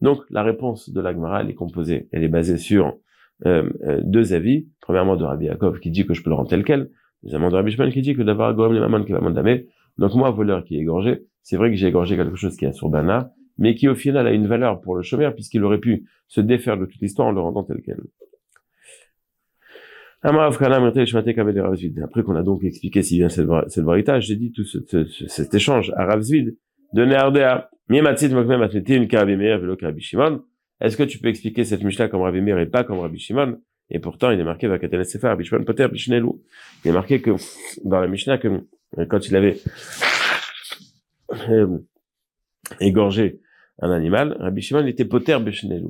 Donc, 0.01 0.22
la 0.30 0.44
réponse 0.44 0.89
de 0.89 1.01
l'Agmara, 1.01 1.42
elle 1.42 1.50
est 1.50 1.56
composée, 1.56 2.08
elle 2.12 2.24
est 2.24 2.30
basée 2.30 2.58
sur 2.58 2.98
euh, 3.46 3.70
euh, 3.84 4.01
deux 4.04 4.34
avis. 4.34 4.68
Premièrement, 4.82 5.16
de 5.16 5.24
Rabbi 5.24 5.46
Yaakov, 5.46 5.80
qui 5.80 5.92
dit 5.92 6.06
que 6.06 6.13
je 6.13 6.24
peux 6.24 6.30
le 6.30 6.36
rendre 6.36 6.50
tel 6.50 6.63
quel. 6.63 6.89
Deuxièmement, 7.24 7.50
de 7.50 7.56
Rabbi 7.56 7.72
Shimon, 7.72 7.89
qui 7.89 8.01
dit 8.01 8.16
que 8.16 8.22
d'avoir 8.22 8.54
Gorem 8.54 8.74
les 8.74 8.80
mamon, 8.80 9.04
qu'est 9.04 9.13
mamon 9.13 9.32
damé. 9.32 9.68
Donc, 9.98 10.13
moi, 10.13 10.30
voleur 10.30 10.63
qui 10.63 10.77
est 10.77 10.82
égorgé, 10.82 11.24
c'est 11.42 11.58
vrai 11.58 11.72
que 11.72 11.75
j'ai 11.75 11.88
égorgé 11.88 12.16
quelque 12.16 12.36
chose 12.36 12.55
qui 12.55 12.66
est 12.66 12.74
sur 12.74 12.90
Bana, 12.90 13.31
mais 13.57 13.74
qui 13.74 13.88
au 13.88 13.96
final 13.96 14.27
a 14.27 14.31
une 14.31 14.48
valeur 14.48 14.81
pour 14.81 14.96
le 14.96 15.01
chômeur, 15.01 15.33
puisqu'il 15.33 15.64
aurait 15.64 15.79
pu 15.79 16.05
se 16.27 16.42
défaire 16.42 16.77
de 16.77 16.86
toute 16.86 17.01
l'histoire 17.01 17.29
en 17.29 17.31
le 17.31 17.42
rendant 17.42 17.64
tel 17.64 17.81
quel. 17.83 18.00
Après 20.22 22.24
qu'on 22.24 22.36
a 22.36 22.44
donc 22.44 22.64
expliqué 22.64 23.01
si 23.01 23.18
bien 23.18 23.29
cette, 23.29 23.48
cette 23.68 23.86
j'ai 24.20 24.36
dit 24.36 24.51
tout 24.51 24.64
ce, 24.64 24.79
ce, 24.86 25.27
cet 25.27 25.53
échange 25.53 25.92
à 25.96 26.05
Ravzvid 26.05 26.55
de 26.94 27.05
Nehardea, 27.05 27.70
est-ce 30.80 30.98
que 30.98 31.04
tu 31.04 31.20
peux 31.20 31.28
expliquer 31.30 31.64
cette 31.64 31.84
Mishnah 31.84 32.08
comme 32.08 32.22
Rav 32.22 32.36
et 32.36 32.66
pas 32.66 32.84
comme 32.84 33.00
Rabbi 33.00 33.20
Shimon? 33.20 33.60
Et 33.90 34.00
pourtant, 34.00 34.32
il 34.32 34.40
est 34.40 34.44
marqué 34.44 34.68
Rabbi 34.68 35.44
Shimon 35.44 35.64
Poter. 35.64 35.88
Il 35.94 36.90
est 36.90 36.92
marqué 36.92 37.22
que 37.22 37.32
dans 37.84 38.00
la 38.00 38.08
Mishnah 38.08 38.38
que 38.38 38.66
quand 39.10 39.28
il 39.28 39.36
avait 39.36 39.58
euh, 41.50 41.78
égorgé 42.80 43.42
un 43.80 43.92
animal, 43.92 44.36
Rabbi 44.40 44.62
Shimon 44.62 44.86
était 44.86 45.06
Poter 45.06 45.40
Bishnelu. 45.40 45.88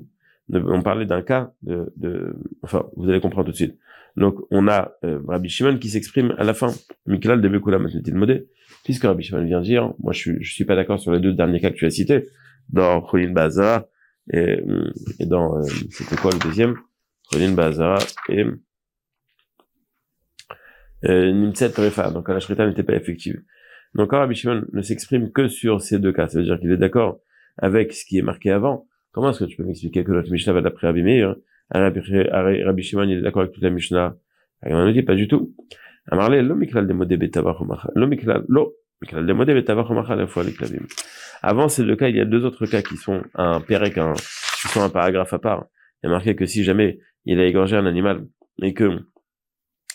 On 0.53 0.81
parlait 0.81 1.05
d'un 1.05 1.21
cas 1.21 1.51
de, 1.63 1.91
de, 1.97 2.35
enfin, 2.61 2.85
vous 2.95 3.09
allez 3.09 3.19
comprendre 3.19 3.47
tout 3.47 3.51
de 3.51 3.57
suite. 3.57 3.77
Donc, 4.15 4.35
on 4.51 4.67
a 4.67 4.93
euh, 5.03 5.19
Rabbi 5.27 5.49
Shimon 5.49 5.77
qui 5.77 5.89
s'exprime 5.89 6.33
à 6.37 6.43
la 6.43 6.53
fin. 6.53 6.73
Miklal 7.05 7.41
de 7.41 7.49
Bekula 7.49 7.79
modé. 7.79 8.47
Puisque 8.87 9.03
Rabbi 9.03 9.21
Shimon 9.21 9.43
vient 9.43 9.59
dire, 9.59 9.93
moi 9.99 10.13
je 10.13 10.19
suis, 10.19 10.37
je 10.39 10.53
suis 10.53 10.63
pas 10.63 10.77
d'accord 10.77 10.97
sur 10.97 11.11
les 11.11 11.19
deux 11.19 11.33
derniers 11.33 11.59
cas 11.59 11.71
que 11.71 11.75
tu 11.75 11.85
as 11.85 11.89
cités, 11.89 12.29
dans 12.69 13.01
Cholin 13.01 13.33
Bazar 13.33 13.83
et, 14.31 14.63
et 15.19 15.25
dans, 15.25 15.57
euh, 15.57 15.63
c'était 15.89 16.15
quoi 16.15 16.31
le 16.31 16.39
deuxième? 16.39 16.77
Cholin 17.29 17.51
Bazar 17.51 17.99
et 18.29 18.45
euh, 21.03 21.51
Refa. 21.77 22.11
Donc, 22.11 22.29
la 22.29 22.39
Shrita 22.39 22.65
n'était 22.65 22.83
pas 22.83 22.95
effective. 22.95 23.43
Donc, 23.93 24.11
quand 24.11 24.19
Rabbi 24.19 24.35
Shimon 24.35 24.63
ne 24.71 24.81
s'exprime 24.81 25.33
que 25.33 25.49
sur 25.49 25.81
ces 25.81 25.99
deux 25.99 26.13
cas, 26.13 26.29
ça 26.29 26.39
veut 26.39 26.45
dire 26.45 26.57
qu'il 26.57 26.71
est 26.71 26.77
d'accord 26.77 27.19
avec 27.57 27.91
ce 27.91 28.05
qui 28.05 28.17
est 28.19 28.21
marqué 28.21 28.51
avant, 28.51 28.87
comment 29.11 29.31
est-ce 29.31 29.43
que 29.43 29.49
tu 29.49 29.57
peux 29.57 29.65
m'expliquer 29.65 30.05
que 30.05 30.13
notre 30.13 30.31
Mishnah 30.31 30.53
va 30.53 30.61
d'après 30.61 30.87
Rabbi 30.87 31.03
Meir? 31.03 31.35
Rabbi 31.71 32.83
Shimon, 32.83 33.03
il 33.03 33.17
est 33.17 33.21
d'accord 33.21 33.41
avec 33.41 33.51
toute 33.51 33.63
la 33.63 33.69
Mishnah? 33.69 34.15
On 34.61 34.85
ne 34.85 34.93
dit 34.93 35.03
pas 35.03 35.15
du 35.15 35.27
tout. 35.27 35.53
Avant, 41.41 41.67
c'est 41.67 41.83
le 41.83 41.95
cas, 41.95 42.07
il 42.09 42.15
y 42.15 42.21
a 42.21 42.25
deux 42.25 42.45
autres 42.45 42.65
cas 42.65 42.81
qui 42.81 42.97
sont 42.97 43.21
un 43.35 43.61
qui 43.61 44.67
sont 44.69 44.81
un 44.81 44.89
paragraphe 44.89 45.33
à 45.33 45.39
part. 45.39 45.65
Il 46.01 46.07
y 46.07 46.09
a 46.09 46.11
marqué 46.11 46.35
que 46.35 46.45
si 46.45 46.63
jamais 46.63 46.99
il 47.25 47.39
a 47.39 47.45
égorgé 47.45 47.75
un 47.75 47.85
animal 47.85 48.25
et 48.61 48.73
que 48.73 48.99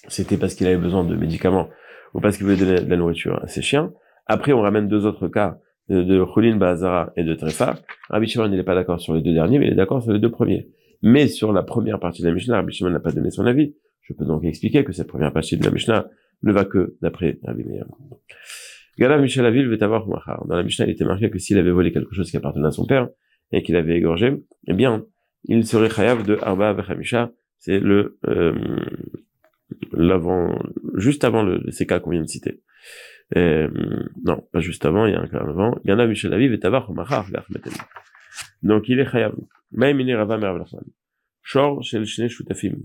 c'était 0.09 0.37
parce 0.37 0.55
qu'il 0.55 0.66
avait 0.66 0.77
besoin 0.77 1.05
de 1.05 1.14
médicaments 1.16 1.68
ou 2.14 2.20
parce 2.20 2.37
qu'il 2.37 2.46
voulait 2.46 2.59
donner 2.59 2.81
de 2.81 2.90
la 2.90 2.96
nourriture 2.96 3.42
à 3.42 3.48
ses 3.48 3.62
chiens, 3.62 3.92
après 4.27 4.53
on 4.53 4.61
ramène 4.61 4.88
deux 4.88 5.07
autres 5.07 5.29
cas 5.29 5.59
de, 5.88 6.25
Khulin 6.25 6.57
Bazara 6.57 7.12
et 7.16 7.25
de 7.25 7.35
Trefa. 7.35 7.77
Rabbi 8.09 8.27
Shimon, 8.27 8.48
n'est 8.48 8.62
pas 8.62 8.75
d'accord 8.75 9.01
sur 9.01 9.14
les 9.14 9.22
deux 9.22 9.33
derniers, 9.33 9.59
mais 9.59 9.66
il 9.66 9.72
est 9.72 9.77
d'accord 9.77 10.03
sur 10.03 10.12
les 10.12 10.20
deux 10.20 10.31
premiers. 10.31 10.68
Mais 11.03 11.27
sur 11.27 11.53
la 11.53 11.62
première 11.62 11.98
partie 11.98 12.22
de 12.22 12.29
la 12.29 12.35
Mishnah, 12.35 12.57
Rabbi 12.57 12.72
Shimon 12.72 12.90
n'a 12.90 13.01
pas 13.01 13.12
donné 13.12 13.31
son 13.31 13.46
avis. 13.46 13.75
Je 14.03 14.12
peux 14.15 14.25
donc 14.25 14.45
expliquer 14.45 14.85
que 14.85 14.93
cette 14.93 15.09
première 15.09 15.33
partie 15.33 15.57
de 15.57 15.65
la 15.65 15.71
Mishnah 15.71 16.09
ne 16.43 16.53
va 16.53 16.65
que 16.65 16.97
d'après 17.01 17.38
Rabbi 17.45 17.65
Meir. 17.65 17.87
Veut 18.99 19.83
avoir 19.83 20.07
Dans 20.47 20.57
la 20.57 20.62
Mishnah, 20.62 20.87
il 20.87 20.91
était 20.93 21.05
marqué 21.05 21.31
que 21.31 21.38
s'il 21.38 21.59
avait 21.59 21.71
volé 21.71 21.93
quelque 21.93 22.15
chose 22.15 22.31
qui 22.31 22.37
appartenait 22.37 22.67
à 22.67 22.73
son 22.73 22.87
père 22.87 23.09
et 23.53 23.62
qu'il 23.62 23.77
avait 23.77 23.97
égorgé, 23.97 24.37
eh 24.67 24.75
bien, 24.75 25.07
il 25.45 25.67
serait 25.67 25.88
chayav 25.88 26.25
de 26.25 26.38
Arba 26.43 26.73
Vechamisha. 26.73 27.33
C'est 27.59 27.79
le, 27.79 28.19
euh, 28.27 28.53
l'avant, 29.93 30.59
juste 30.95 31.25
avant 31.25 31.43
le, 31.43 31.62
ces 31.71 31.87
cas 31.87 32.01
qu'on 32.01 32.11
vient 32.11 32.23
de 32.23 32.27
citer. 32.27 32.61
Euh, 33.37 33.69
non, 34.25 34.45
pas 34.53 34.61
juste 34.61 34.85
avant, 34.85 35.07
il 35.07 35.12
y 35.12 35.17
a 35.17 35.21
un 35.21 35.29
cas 35.29 35.38
avant. 35.38 35.79
Veut 35.85 35.93
avoir 35.93 36.85
Donc, 38.62 38.88
il 38.88 39.01
est 39.01 39.11
chayav. 39.11 39.35
Maïmini 39.71 40.15
Rava 40.15 40.37
Meravlachman. 40.38 40.85
Shor 41.43 41.83
Shel 41.83 42.05
Shutafim. 42.05 42.77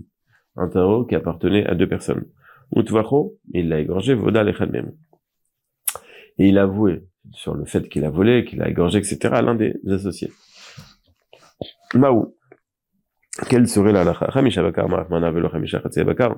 Un 0.58 0.68
tarot 0.68 1.04
qui 1.04 1.14
appartenait 1.14 1.66
à 1.66 1.74
deux 1.74 1.88
personnes. 1.88 2.26
Utvacho, 2.74 3.38
il 3.52 3.68
l'a 3.68 3.80
égorgé, 3.80 4.14
Voda 4.14 4.42
Lechalmem. 4.42 4.92
Et 6.38 6.48
il 6.48 6.58
a 6.58 6.64
avoué 6.64 7.04
sur 7.32 7.54
le 7.54 7.64
fait 7.64 7.88
qu'il 7.88 8.04
a 8.04 8.10
volé, 8.10 8.44
qu'il 8.44 8.60
a 8.62 8.68
égorgé, 8.68 8.98
etc. 8.98 9.18
à 9.32 9.42
l'un 9.42 9.54
des 9.54 9.74
associés. 9.88 10.32
Maou. 11.94 12.34
Quelle 13.48 13.68
serait 13.68 13.92
la 13.92 14.04
lacha 14.04 14.26
Bakar, 14.62 14.88
Bakar. 16.04 16.36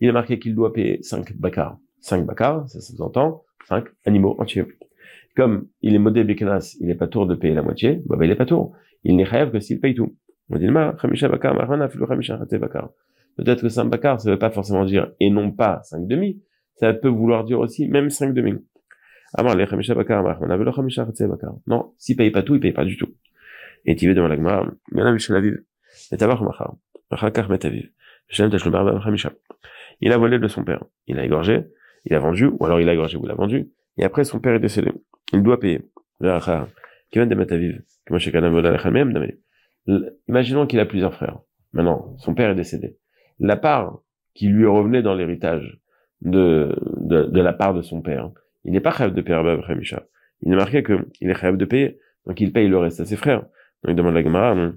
Il 0.00 0.08
a 0.08 0.12
marqué 0.12 0.38
qu'il 0.38 0.54
doit 0.54 0.72
payer 0.72 1.02
5 1.02 1.36
bakar. 1.36 1.78
5 2.00 2.24
bakar, 2.24 2.68
ça 2.68 2.80
s'entend, 2.80 3.44
5 3.68 3.84
animaux 4.06 4.36
entiers. 4.38 4.66
Comme 5.36 5.68
il 5.82 5.94
est 5.94 5.98
modé 5.98 6.20
il 6.20 6.86
n'est 6.86 6.94
pas 6.94 7.08
tour 7.08 7.26
de 7.26 7.34
payer 7.34 7.54
la 7.54 7.62
moitié, 7.62 8.02
bah, 8.06 8.16
bah 8.16 8.24
il 8.24 8.30
est 8.30 8.36
pas 8.36 8.46
tour 8.46 8.76
il 9.04 9.16
n'est 9.16 9.24
chayav 9.24 9.50
que 9.50 9.60
s'il 9.60 9.80
paye 9.80 9.94
tout. 9.94 10.16
On 10.50 10.56
dit, 10.58 10.66
Peut-être 13.38 13.62
que 13.62 13.68
5 13.68 13.88
quarts, 14.00 14.20
ça 14.20 14.28
ne 14.28 14.34
veut 14.34 14.38
pas 14.38 14.50
forcément 14.50 14.84
dire 14.84 15.12
et 15.20 15.30
non 15.30 15.52
pas 15.52 15.80
5 15.84 16.08
demi. 16.08 16.42
Ça 16.74 16.92
peut 16.92 17.08
vouloir 17.08 17.44
dire 17.44 17.60
aussi 17.60 17.88
même 17.88 18.10
5 18.10 18.34
demi. 18.34 18.54
Ah 19.32 19.40
Avant, 19.40 19.54
les 19.54 19.66
Khamisha 19.66 19.94
Bakar, 19.94 20.24
bah, 20.24 20.38
on 20.40 20.50
avait 20.50 20.64
le 20.64 21.28
Bakar. 21.28 21.54
Non, 21.66 21.92
s'il 21.98 22.16
paye 22.16 22.32
pas 22.32 22.42
tout, 22.42 22.56
il 22.56 22.60
paye 22.60 22.72
pas 22.72 22.84
du 22.84 22.96
tout. 22.96 23.14
Et 23.84 23.94
tu 23.94 24.08
vas 24.08 24.14
devant 24.14 24.26
la 24.26 24.36
Gemara, 24.36 24.66
Menam 24.90 25.16
Il 30.00 30.12
a 30.12 30.16
volé 30.16 30.38
de 30.38 30.48
son 30.48 30.64
père. 30.64 30.84
Il 31.06 31.18
a 31.18 31.24
égorgé, 31.24 31.64
il 32.04 32.14
a 32.14 32.18
vendu, 32.18 32.46
ou 32.46 32.64
alors 32.64 32.80
il 32.80 32.88
a 32.88 32.94
égorgé 32.94 33.16
ou 33.16 33.26
l'a 33.26 33.34
vendu, 33.34 33.70
et 33.98 34.04
après 34.04 34.24
son 34.24 34.40
père 34.40 34.54
est 34.54 34.60
décédé. 34.60 34.90
Il 35.32 35.42
doit 35.42 35.60
payer. 35.60 35.82
De 36.20 36.28
Imaginons 40.28 40.66
qu'il 40.66 40.80
a 40.80 40.86
plusieurs 40.86 41.14
frères. 41.14 41.38
Maintenant, 41.72 42.16
son 42.18 42.34
père 42.34 42.50
est 42.50 42.54
décédé. 42.54 42.96
La 43.40 43.56
part 43.56 44.00
qui 44.34 44.48
lui 44.48 44.66
revenait 44.66 45.02
dans 45.02 45.14
l'héritage 45.14 45.80
de, 46.22 46.74
de, 47.00 47.40
la 47.40 47.52
part 47.52 47.74
de 47.74 47.82
son 47.82 48.00
père, 48.00 48.30
il 48.64 48.72
n'est 48.72 48.80
pas 48.80 48.90
rêve 48.90 49.14
de 49.14 49.20
payer 49.20 49.40
Misha. 49.76 50.06
Il 50.42 50.52
est 50.52 50.56
marqué 50.56 50.82
qu'il 50.82 51.28
est 51.28 51.32
rêve 51.32 51.56
de 51.56 51.64
payer, 51.64 51.98
donc 52.26 52.40
il 52.40 52.52
paye 52.52 52.68
le 52.68 52.78
reste 52.78 53.00
à 53.00 53.04
ses 53.04 53.16
frères. 53.16 53.42
Donc 53.82 53.90
il 53.90 53.94
demande 53.94 54.14
la 54.14 54.22
Gemara. 54.22 54.72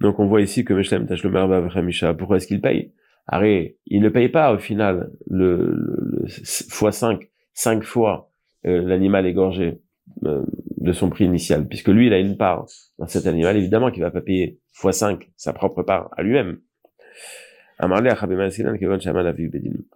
Donc 0.00 0.18
on 0.18 0.26
voit 0.26 0.40
ici 0.40 0.64
que 0.64 0.72
Meshlem 0.72 1.06
tâche 1.06 1.22
le 1.24 1.82
Misha. 1.82 2.14
Pourquoi 2.14 2.36
est-ce 2.36 2.46
qu'il 2.46 2.60
paye? 2.60 2.92
Arrête, 3.26 3.76
il 3.86 4.00
ne 4.00 4.08
paye 4.08 4.30
pas 4.30 4.54
au 4.54 4.58
final 4.58 5.10
le, 5.28 5.74
le, 5.74 6.26
fois 6.70 6.92
5, 6.92 7.28
5 7.52 7.84
fois 7.84 8.30
euh, 8.64 8.82
l'animal 8.82 9.26
égorgé 9.26 9.82
euh, 10.24 10.44
de 10.78 10.92
son 10.92 11.10
prix 11.10 11.26
initial, 11.26 11.68
puisque 11.68 11.88
lui, 11.88 12.06
il 12.06 12.12
a 12.12 12.18
une 12.18 12.36
part 12.36 12.66
dans 12.98 13.06
cet 13.06 13.26
animal, 13.26 13.56
évidemment 13.56 13.90
qu'il 13.90 14.02
va 14.02 14.10
pas 14.10 14.20
payer 14.20 14.58
fois 14.72 14.92
5 14.92 15.30
sa 15.36 15.52
propre 15.52 15.82
part 15.82 16.10
à 16.16 16.22
lui-même. 16.22 16.60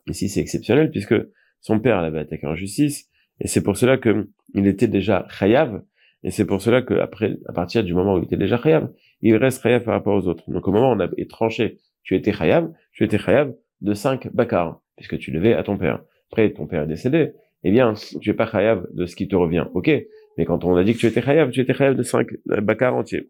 Ici, 0.07 0.29
c'est 0.29 0.41
exceptionnel, 0.41 0.91
puisque 0.91 1.15
son 1.61 1.81
père 1.81 2.01
l'avait 2.03 2.21
attaqué 2.21 2.47
en 2.47 2.55
justice, 2.55 3.09
et 3.41 3.49
c'est 3.49 3.63
pour 3.63 3.77
cela 3.77 3.97
que 3.97 4.29
il 4.55 4.67
était 4.67 4.89
déjà 4.89 5.27
chayav, 5.29 5.83
et 6.23 6.31
c'est 6.31 6.45
pour 6.45 6.63
cela 6.63 6.83
que 6.83 6.95
à 6.95 7.09
partir 7.53 7.83
du 7.83 7.95
moment 7.95 8.15
où 8.15 8.19
il 8.19 8.25
était 8.25 8.37
déjà 8.37 8.57
chayav, 8.59 8.91
il 9.21 9.35
reste 9.37 9.63
chayav 9.63 9.83
par 9.83 9.95
rapport 9.95 10.15
aux 10.15 10.29
autres. 10.29 10.49
Donc 10.51 10.69
au 10.69 10.73
moment 10.73 10.93
où 10.93 10.95
on 10.95 11.01
a 11.01 11.09
tranché, 11.29 11.79
tu 12.05 12.15
étais 12.15 12.33
chayav, 12.33 12.73
tu 12.93 13.03
étais 13.05 13.19
chayav 13.19 13.53
de 13.81 13.95
5 13.95 14.33
bakar, 14.33 14.81
puisque 14.97 15.19
tu 15.19 15.33
devais 15.33 15.55
à 15.55 15.63
ton 15.65 15.77
père. 15.77 16.03
Après, 16.31 16.51
ton 16.51 16.67
père 16.67 16.83
est 16.83 16.87
décédé, 16.87 17.33
eh 17.65 17.71
bien, 17.71 17.95
tu 18.21 18.31
es 18.31 18.35
pas 18.35 18.47
chayav 18.47 18.87
de 18.93 19.07
ce 19.07 19.17
qui 19.17 19.27
te 19.29 19.35
revient, 19.37 19.67
ok? 19.75 19.91
Mais 20.39 20.45
quand 20.45 20.65
on 20.65 20.77
a 20.77 20.85
dit 20.85 20.95
que 20.95 20.99
tu 20.99 21.07
étais 21.07 21.23
chayav, 21.23 21.51
tu 21.51 21.61
étais 21.61 21.75
chayav 21.75 21.95
de 21.97 22.03
5 22.03 22.29
bakar 22.47 22.95
entiers. 22.95 23.29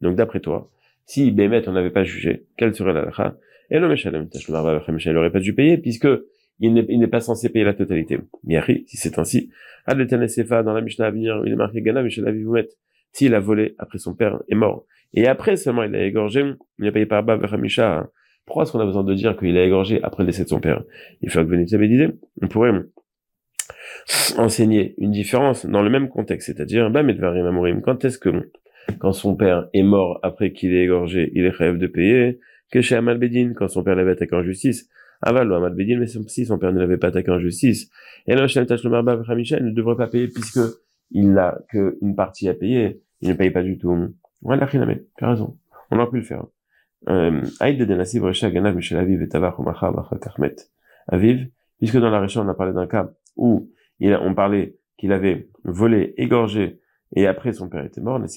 Donc 0.00 0.14
d'après 0.16 0.40
toi, 0.40 0.70
si 1.06 1.30
Bémet 1.30 1.68
on 1.68 1.72
n'avait 1.72 1.90
pas 1.90 2.04
jugé, 2.04 2.46
quelle 2.56 2.74
serait 2.74 2.92
la 2.92 3.36
Et 3.70 3.78
le 3.78 3.88
Meshalem, 3.88 4.28
il 4.32 5.12
n'aurait 5.12 5.30
pas 5.30 5.40
dû 5.40 5.54
payer, 5.54 5.78
puisque 5.78 6.08
il 6.60 6.72
n'est 6.72 7.06
pas 7.08 7.20
censé 7.20 7.48
payer 7.48 7.64
la 7.64 7.74
totalité. 7.74 8.18
Miari, 8.44 8.84
si 8.86 8.96
c'est 8.96 9.18
ainsi, 9.18 9.50
Sefa, 9.86 10.62
dans 10.62 10.72
la 10.72 10.80
Mishnah 10.80 11.06
à 11.06 11.10
venir, 11.10 11.42
il 11.44 11.52
est 11.52 11.56
marqué 11.56 11.82
Gana, 11.82 12.02
Mishalavivoumet. 12.02 12.68
S'il 13.12 13.34
a 13.34 13.40
volé 13.40 13.74
après 13.78 13.98
son 13.98 14.14
père 14.14 14.40
est 14.48 14.54
mort, 14.54 14.86
et 15.12 15.28
après 15.28 15.56
seulement 15.56 15.84
il 15.84 15.94
a 15.94 16.04
égorgé, 16.04 16.40
il 16.78 16.84
n'a 16.84 16.90
payé 16.90 17.06
par 17.06 17.22
Bab 17.22 17.46
Misha. 17.60 18.10
Pourquoi 18.44 18.64
est-ce 18.64 18.72
qu'on 18.72 18.80
a 18.80 18.84
besoin 18.84 19.04
de 19.04 19.14
dire 19.14 19.36
qu'il 19.36 19.56
a 19.56 19.64
égorgé 19.64 20.02
après 20.02 20.24
le 20.24 20.26
décès 20.26 20.44
de 20.44 20.48
son 20.48 20.60
père? 20.60 20.82
Il 21.22 21.30
faut 21.30 21.38
que 21.40 21.48
Venitzabe 21.48 21.82
disait, 21.84 22.10
on 22.42 22.48
pourrait 22.48 22.72
enseigner 24.36 24.94
une 24.98 25.12
différence 25.12 25.64
dans 25.64 25.82
le 25.82 25.90
même 25.90 26.08
contexte, 26.08 26.48
c'est-à-dire, 26.48 26.90
quand 27.82 28.04
est-ce 28.04 28.18
que, 28.18 28.50
quand 28.98 29.12
son 29.12 29.36
père 29.36 29.68
est 29.72 29.82
mort 29.82 30.20
après 30.22 30.52
qu'il 30.52 30.74
ait 30.74 30.84
égorgé, 30.84 31.30
il 31.34 31.48
rêve 31.48 31.78
de 31.78 31.86
payer, 31.86 32.40
que 32.70 32.80
chez 32.80 32.96
Amal 32.96 33.18
Bedin, 33.18 33.52
quand 33.54 33.68
son 33.68 33.82
père 33.82 33.94
l'avait 33.94 34.12
attaqué 34.12 34.34
en 34.34 34.42
justice, 34.42 34.88
Aval 35.22 35.52
Amal 35.52 35.74
Bedin, 35.74 35.98
mais 35.98 36.06
si 36.06 36.44
son 36.44 36.58
père 36.58 36.72
ne 36.72 36.80
l'avait 36.80 36.96
pas 36.96 37.08
attaqué 37.08 37.30
en 37.30 37.38
justice, 37.38 37.90
et 38.26 38.34
là, 38.34 38.46
Shem 38.46 38.66
Michel 39.36 39.64
ne 39.64 39.70
devrait 39.70 39.96
pas 39.96 40.08
payer 40.08 40.28
puisque 40.28 40.60
il 41.10 41.32
n'a 41.32 41.58
qu'une 41.68 42.14
partie 42.16 42.48
à 42.48 42.54
payer, 42.54 43.00
il 43.20 43.28
ne 43.28 43.34
paye 43.34 43.50
pas 43.50 43.62
du 43.62 43.78
tout. 43.78 44.14
Voilà, 44.42 44.66
tu 44.66 44.78
as 44.78 45.28
raison. 45.28 45.56
On 45.90 45.98
aurait 45.98 46.10
pu 46.10 46.16
le 46.16 46.22
faire. 46.22 46.44
Euh, 47.08 47.42
Aviv 51.06 51.48
puisque 51.78 51.98
dans 51.98 52.08
la 52.08 52.20
Recha 52.20 52.40
on 52.40 52.48
a 52.48 52.54
parlé 52.54 52.72
d'un 52.72 52.86
cas 52.86 53.10
où 53.36 53.70
il 54.00 54.12
a, 54.14 54.22
on 54.22 54.34
parlait 54.34 54.76
qu'il 54.96 55.12
avait 55.12 55.48
volé, 55.64 56.14
égorgé, 56.16 56.80
et 57.14 57.26
après 57.26 57.52
son 57.52 57.68
père 57.68 57.84
était 57.84 58.00
mort, 58.00 58.18
Donc 58.18 58.28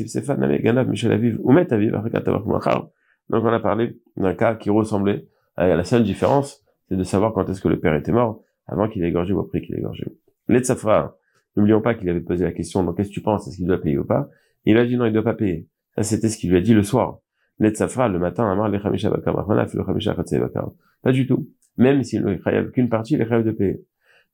on 3.43 3.47
a 3.47 3.59
parlé 3.59 3.99
d'un 4.15 4.35
cas 4.35 4.55
qui 4.55 4.69
ressemblait 4.69 5.27
à 5.55 5.67
la 5.67 5.83
seule 5.83 6.03
différence, 6.03 6.63
c'est 6.87 6.95
de 6.95 7.03
savoir 7.03 7.33
quand 7.33 7.49
est-ce 7.49 7.61
que 7.61 7.67
le 7.67 7.79
père 7.79 7.95
était 7.95 8.11
mort, 8.11 8.41
avant 8.67 8.87
qu'il 8.87 9.03
ait 9.03 9.09
égorgé 9.09 9.33
ou 9.33 9.39
après 9.39 9.61
qu'il 9.61 9.75
ait 9.75 9.79
égorgé. 9.79 10.05
L'Etsafra, 10.47 11.17
n'oublions 11.55 11.81
pas 11.81 11.95
qu'il 11.95 12.09
avait 12.09 12.21
posé 12.21 12.45
la 12.45 12.51
question, 12.51 12.83
donc 12.83 12.97
qu'est-ce 12.97 13.09
que 13.09 13.13
tu 13.13 13.21
penses, 13.21 13.47
est-ce 13.47 13.57
qu'il 13.57 13.67
doit 13.67 13.81
payer 13.81 13.97
ou 13.97 14.05
pas? 14.05 14.29
Il 14.65 14.77
a 14.77 14.85
dit 14.85 14.95
non, 14.97 15.05
il 15.05 15.13
doit 15.13 15.23
pas 15.23 15.33
payer. 15.33 15.67
Ça, 15.95 16.03
c'était 16.03 16.29
ce 16.29 16.37
qu'il 16.37 16.51
lui 16.51 16.57
a 16.57 16.61
dit 16.61 16.73
le 16.73 16.83
soir. 16.83 17.19
L'Etsafra, 17.59 18.07
le 18.07 18.19
matin, 18.19 18.49
Amar, 18.51 18.69
le 18.69 18.77
Khamisha 18.79 19.09
le 19.09 20.71
Pas 21.01 21.11
du 21.11 21.25
tout. 21.25 21.49
Même 21.77 22.03
s'il 22.03 22.23
ne 22.23 22.37
rêve 22.39 22.71
qu'une 22.71 22.89
partie, 22.89 23.15
il 23.15 23.23
rêve 23.23 23.43
de 23.43 23.51
payer. 23.51 23.81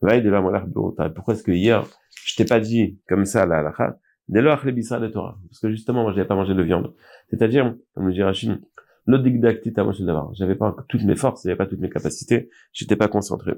Pourquoi 0.02 1.34
est-ce 1.34 1.44
que 1.44 1.52
hier, 1.52 1.86
je 2.26 2.36
t'ai 2.36 2.46
pas 2.46 2.60
dit 2.60 3.00
comme 3.08 3.26
ça 3.26 3.46
la 3.46 3.60
halakha, 3.60 3.98
dès 4.28 4.42
lors 4.42 4.64
de 4.64 5.08
Torah. 5.08 5.38
Parce 5.50 5.60
que 5.60 5.70
justement, 5.70 6.04
moi, 6.04 6.14
j'avais 6.14 6.28
pas 6.28 6.36
mangé 6.36 6.54
de 6.54 6.64
viande. 6.64 6.94
C'est-à-dire, 7.30 7.76
comme 7.94 8.08
le 8.08 8.14
dit 8.14 8.24
Rachid, 8.24 8.60
l'odigdactit 9.06 9.74
à 9.78 9.84
manger 9.84 10.06
d'avoir. 10.06 10.34
J'avais 10.34 10.56
pas 10.56 10.76
toutes 10.88 11.04
mes 11.04 11.16
forces, 11.16 11.44
j'avais 11.44 11.56
pas 11.56 11.66
toutes 11.66 11.80
mes 11.80 11.90
capacités, 11.90 12.50
j'étais 12.72 12.96
pas 12.96 13.08
concentré. 13.08 13.54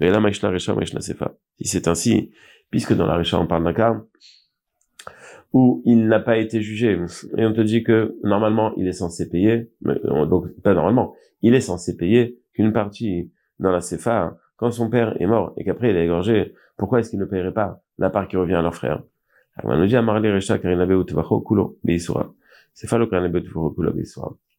Mais 0.00 0.10
là, 0.10 0.20
Maishna 0.20 0.50
Recha, 0.50 0.74
Maishna 0.74 1.00
Sefa. 1.00 1.34
Si 1.60 1.68
c'est 1.68 1.88
ainsi, 1.88 2.30
puisque 2.70 2.94
dans 2.94 3.06
la 3.06 3.16
Recha, 3.16 3.38
on 3.38 3.46
parle 3.46 3.64
d'un 3.64 3.72
cas 3.72 4.00
où 5.52 5.82
il 5.86 6.06
n'a 6.06 6.20
pas 6.20 6.36
été 6.36 6.60
jugé, 6.60 7.00
et 7.36 7.46
on 7.46 7.52
te 7.54 7.62
dit 7.62 7.82
que 7.82 8.16
normalement, 8.22 8.74
il 8.76 8.86
est 8.86 8.92
censé 8.92 9.30
payer, 9.30 9.70
donc 9.80 10.52
pas 10.62 10.74
normalement, 10.74 11.14
il 11.40 11.54
est 11.54 11.62
censé 11.62 11.96
payer 11.96 12.38
qu'une 12.52 12.72
partie 12.72 13.32
dans 13.58 13.70
la 13.70 13.80
Sefa, 13.80 14.36
quand 14.56 14.70
son 14.70 14.90
père 14.90 15.20
est 15.20 15.26
mort 15.26 15.54
et 15.56 15.64
qu'après 15.64 15.90
il 15.90 15.96
a 15.96 16.04
égorgé, 16.04 16.54
pourquoi 16.76 17.00
est-ce 17.00 17.10
qu'il 17.10 17.18
ne 17.18 17.24
paierait 17.24 17.54
pas 17.54 17.82
la 17.96 18.10
part 18.10 18.28
qui 18.28 18.36
revient 18.36 18.54
à 18.54 18.62
leur 18.62 18.74
frère? 18.74 19.02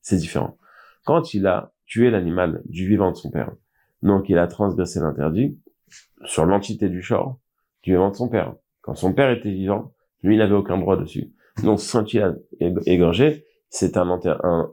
C'est 0.01 0.17
différent. 0.17 0.57
Quand 1.05 1.33
il 1.33 1.47
a 1.47 1.71
tué 1.85 2.09
l'animal 2.09 2.61
du 2.65 2.87
vivant 2.87 3.11
de 3.11 3.15
son 3.15 3.31
père, 3.31 3.51
donc 4.01 4.29
il 4.29 4.37
a 4.37 4.47
transgressé 4.47 4.99
l'interdit 4.99 5.57
sur 6.25 6.45
l'entité 6.45 6.89
du 6.89 7.01
short 7.01 7.39
du 7.83 7.91
vivant 7.91 8.11
de 8.11 8.15
son 8.15 8.29
père. 8.29 8.53
Quand 8.81 8.95
son 8.95 9.13
père 9.13 9.31
était 9.31 9.51
vivant, 9.51 9.93
lui 10.23 10.35
il 10.35 10.39
n'avait 10.39 10.55
aucun 10.55 10.77
droit 10.77 10.97
dessus. 10.97 11.31
Donc 11.63 11.79
quand 11.91 12.13
il 12.13 12.21
a 12.21 12.35
égorgé, 12.85 13.45
c'est 13.69 13.97
un, 13.97 14.19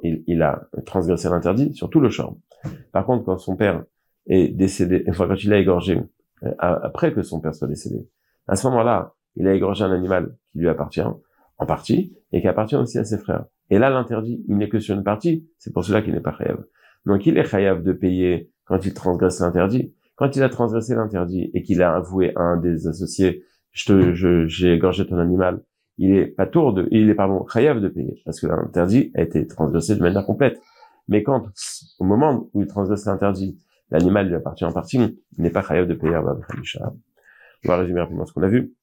il, 0.02 0.42
a 0.42 0.68
transgressé 0.86 1.28
l'interdit 1.28 1.74
sur 1.74 1.90
tout 1.90 2.00
le 2.00 2.10
short. 2.10 2.36
Par 2.92 3.04
contre, 3.04 3.24
quand 3.24 3.38
son 3.38 3.56
père 3.56 3.84
est 4.26 4.48
décédé, 4.48 5.04
enfin 5.08 5.28
quand 5.28 5.42
il 5.42 5.52
a 5.52 5.58
égorgé, 5.58 6.00
euh, 6.42 6.54
après 6.58 7.12
que 7.12 7.22
son 7.22 7.40
père 7.40 7.54
soit 7.54 7.68
décédé, 7.68 8.08
à 8.48 8.56
ce 8.56 8.66
moment-là, 8.68 9.14
il 9.36 9.46
a 9.46 9.54
égorgé 9.54 9.84
un 9.84 9.92
animal 9.92 10.36
qui 10.52 10.58
lui 10.58 10.68
appartient, 10.68 11.00
en 11.00 11.66
partie, 11.66 12.16
et 12.32 12.40
qui 12.40 12.48
appartient 12.48 12.76
aussi 12.76 12.98
à 12.98 13.04
ses 13.04 13.18
frères. 13.18 13.46
Et 13.70 13.78
là, 13.78 13.90
l'interdit, 13.90 14.44
il 14.48 14.56
n'est 14.56 14.68
que 14.68 14.78
sur 14.78 14.94
une 14.94 15.04
partie, 15.04 15.48
c'est 15.58 15.72
pour 15.72 15.84
cela 15.84 16.02
qu'il 16.02 16.12
n'est 16.12 16.20
pas 16.20 16.32
chayav. 16.32 16.64
Donc 17.04 17.26
il 17.26 17.38
est 17.38 17.44
chayav 17.44 17.82
de 17.82 17.92
payer 17.92 18.50
quand 18.64 18.84
il 18.84 18.94
transgresse 18.94 19.40
l'interdit. 19.40 19.94
Quand 20.16 20.34
il 20.34 20.42
a 20.42 20.48
transgressé 20.48 20.94
l'interdit 20.94 21.50
et 21.54 21.62
qu'il 21.62 21.82
a 21.82 21.94
avoué 21.94 22.32
à 22.36 22.40
un 22.40 22.56
des 22.56 22.88
associés, 22.88 23.44
je 23.72 23.84
te, 23.86 24.14
je, 24.14 24.46
j'ai 24.46 24.72
égorgé 24.74 25.06
ton 25.06 25.18
animal, 25.18 25.62
il 25.98 26.14
est 26.14 26.26
pas 26.26 26.46
tour 26.46 26.72
de, 26.72 26.88
il 26.90 27.08
est 27.10 27.14
pardon, 27.14 27.46
chayav 27.46 27.80
de 27.80 27.88
payer, 27.88 28.22
parce 28.24 28.40
que 28.40 28.46
l'interdit 28.46 29.12
a 29.14 29.22
été 29.22 29.46
transgressé 29.46 29.96
de 29.96 30.02
manière 30.02 30.24
complète. 30.24 30.60
Mais 31.08 31.22
quand, 31.22 31.46
au 31.98 32.04
moment 32.04 32.48
où 32.52 32.62
il 32.62 32.66
transgresse 32.66 33.06
l'interdit, 33.06 33.58
l'animal 33.90 34.28
lui 34.28 34.34
appartient 34.34 34.64
en 34.64 34.72
partie, 34.72 34.98
il 34.98 35.42
n'est 35.42 35.50
pas 35.50 35.62
chayav 35.62 35.86
de 35.86 35.94
payer 35.94 36.16
On 36.16 37.68
va 37.68 37.76
résumer 37.76 38.00
rapidement 38.00 38.26
ce 38.26 38.32
qu'on 38.32 38.42
a 38.42 38.48
vu. 38.48 38.74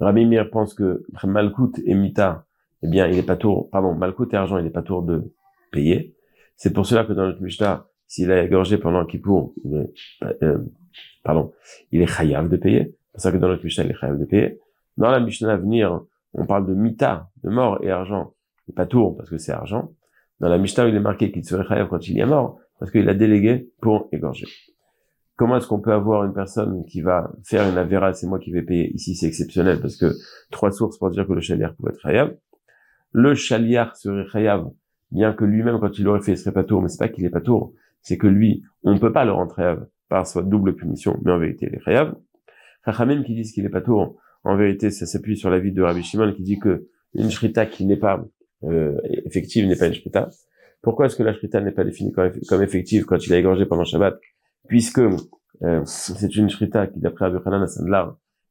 Rabbi 0.00 0.26
Mir 0.26 0.50
pense 0.50 0.74
que 0.74 1.04
Malkout 1.24 1.78
et 1.84 1.94
Mita, 1.94 2.46
eh 2.82 2.88
bien, 2.88 3.06
il 3.08 3.18
est 3.18 3.26
pas 3.26 3.36
tour, 3.36 3.68
pardon, 3.70 3.94
Malkout 3.94 4.32
et 4.32 4.36
argent, 4.36 4.58
il 4.58 4.64
n'est 4.64 4.70
pas 4.70 4.82
tour 4.82 5.02
de 5.02 5.32
payer. 5.72 6.14
C'est 6.56 6.72
pour 6.72 6.86
cela 6.86 7.04
que 7.04 7.12
dans 7.12 7.26
notre 7.26 7.42
Mishnah, 7.42 7.86
s'il 8.06 8.30
a 8.32 8.42
égorgé 8.42 8.78
pendant 8.78 9.04
Kippour, 9.04 9.54
il 9.64 9.76
est, 9.76 10.42
euh, 10.42 10.58
pardon, 11.24 11.52
il 11.92 12.00
est 12.00 12.06
chayav 12.06 12.48
de 12.48 12.56
payer. 12.56 12.94
C'est 13.06 13.12
pour 13.12 13.20
ça 13.20 13.32
que 13.32 13.36
dans 13.36 13.48
notre 13.48 13.64
Mishnah, 13.64 13.84
il 13.84 13.90
est 13.90 13.94
chayav 13.94 14.18
de 14.18 14.24
payer. 14.24 14.60
Dans 14.96 15.10
la 15.10 15.20
Mishnah 15.20 15.52
à 15.52 15.56
venir, 15.56 16.00
on 16.34 16.46
parle 16.46 16.66
de 16.66 16.74
Mita, 16.74 17.28
de 17.44 17.50
mort 17.50 17.78
et 17.82 17.90
argent. 17.90 18.34
Et 18.68 18.72
pas 18.72 18.86
tour, 18.86 19.16
parce 19.16 19.30
que 19.30 19.38
c'est 19.38 19.52
argent. 19.52 19.92
Dans 20.40 20.48
la 20.48 20.58
Mishnah, 20.58 20.88
il 20.88 20.94
est 20.94 21.00
marqué 21.00 21.32
qu'il 21.32 21.44
serait 21.44 21.66
chayav 21.66 21.88
quand 21.88 22.08
il 22.08 22.18
est 22.18 22.26
mort 22.26 22.58
parce 22.78 22.90
qu'il 22.90 23.08
a 23.08 23.14
délégué 23.14 23.70
pour 23.80 24.08
égorger. 24.12 24.46
Comment 25.38 25.56
est-ce 25.56 25.68
qu'on 25.68 25.78
peut 25.78 25.92
avoir 25.92 26.24
une 26.24 26.34
personne 26.34 26.84
qui 26.84 27.00
va 27.00 27.30
faire 27.44 27.70
une 27.70 27.78
avéra, 27.78 28.12
c'est 28.12 28.26
moi 28.26 28.40
qui 28.40 28.50
vais 28.50 28.62
payer 28.62 28.92
Ici, 28.94 29.14
c'est 29.14 29.28
exceptionnel 29.28 29.80
parce 29.80 29.96
que 29.96 30.12
trois 30.50 30.72
sources 30.72 30.98
pour 30.98 31.10
dire 31.10 31.28
que 31.28 31.32
le 31.32 31.40
chaliar 31.40 31.76
pouvait 31.76 31.92
être 31.92 32.00
chayav. 32.00 32.36
Le 33.12 33.36
chaliar 33.36 33.96
serait 33.96 34.26
chayav, 34.26 34.68
bien 35.12 35.32
que 35.32 35.44
lui-même, 35.44 35.78
quand 35.78 35.96
il 35.96 36.06
l'aurait 36.06 36.22
fait, 36.22 36.32
il 36.32 36.38
serait 36.38 36.52
pas 36.52 36.64
tour, 36.64 36.82
mais 36.82 36.88
c'est 36.88 36.98
pas 36.98 37.08
qu'il 37.08 37.24
est 37.24 37.30
pas 37.30 37.40
tour, 37.40 37.72
c'est 38.02 38.18
que 38.18 38.26
lui, 38.26 38.64
on 38.82 38.92
ne 38.92 38.98
peut 38.98 39.12
pas 39.12 39.24
le 39.24 39.30
rendre 39.30 39.54
chayav 39.54 39.86
par 40.08 40.26
sa 40.26 40.42
double 40.42 40.74
punition, 40.74 41.16
mais 41.24 41.30
en 41.30 41.38
vérité, 41.38 41.68
il 41.70 41.76
est 41.76 41.82
chayav. 41.84 42.16
Chachamim 42.84 43.22
qui 43.22 43.36
disent 43.36 43.52
qu'il 43.52 43.64
est 43.64 43.70
pas 43.70 43.80
tour, 43.80 44.16
en 44.42 44.56
vérité, 44.56 44.90
ça 44.90 45.06
s'appuie 45.06 45.36
sur 45.36 45.50
la 45.50 45.60
vie 45.60 45.70
de 45.70 45.82
Rabbi 45.82 46.02
Shimon 46.02 46.32
qui 46.32 46.42
dit 46.42 46.58
que 46.58 46.88
une 47.14 47.30
shrita 47.30 47.64
qui 47.66 47.86
n'est 47.86 47.96
pas 47.96 48.24
euh, 48.64 48.96
effective 49.24 49.68
n'est 49.68 49.76
pas 49.76 49.86
une 49.86 49.94
shrita. 49.94 50.30
Pourquoi 50.82 51.06
est-ce 51.06 51.14
que 51.14 51.22
la 51.22 51.32
shrita 51.32 51.60
n'est 51.60 51.70
pas 51.70 51.84
définie 51.84 52.12
comme, 52.12 52.62
effective 52.62 53.04
quand 53.04 53.24
il 53.24 53.32
a 53.32 53.38
égorgé 53.38 53.66
pendant 53.66 53.84
Shabbat? 53.84 54.18
Puisque 54.68 55.00
euh, 55.00 55.82
c'est 55.84 56.36
une 56.36 56.48
shrita 56.48 56.86
qui, 56.86 57.00
d'après 57.00 57.26
Abu 57.26 57.38
Hanan 57.44 57.66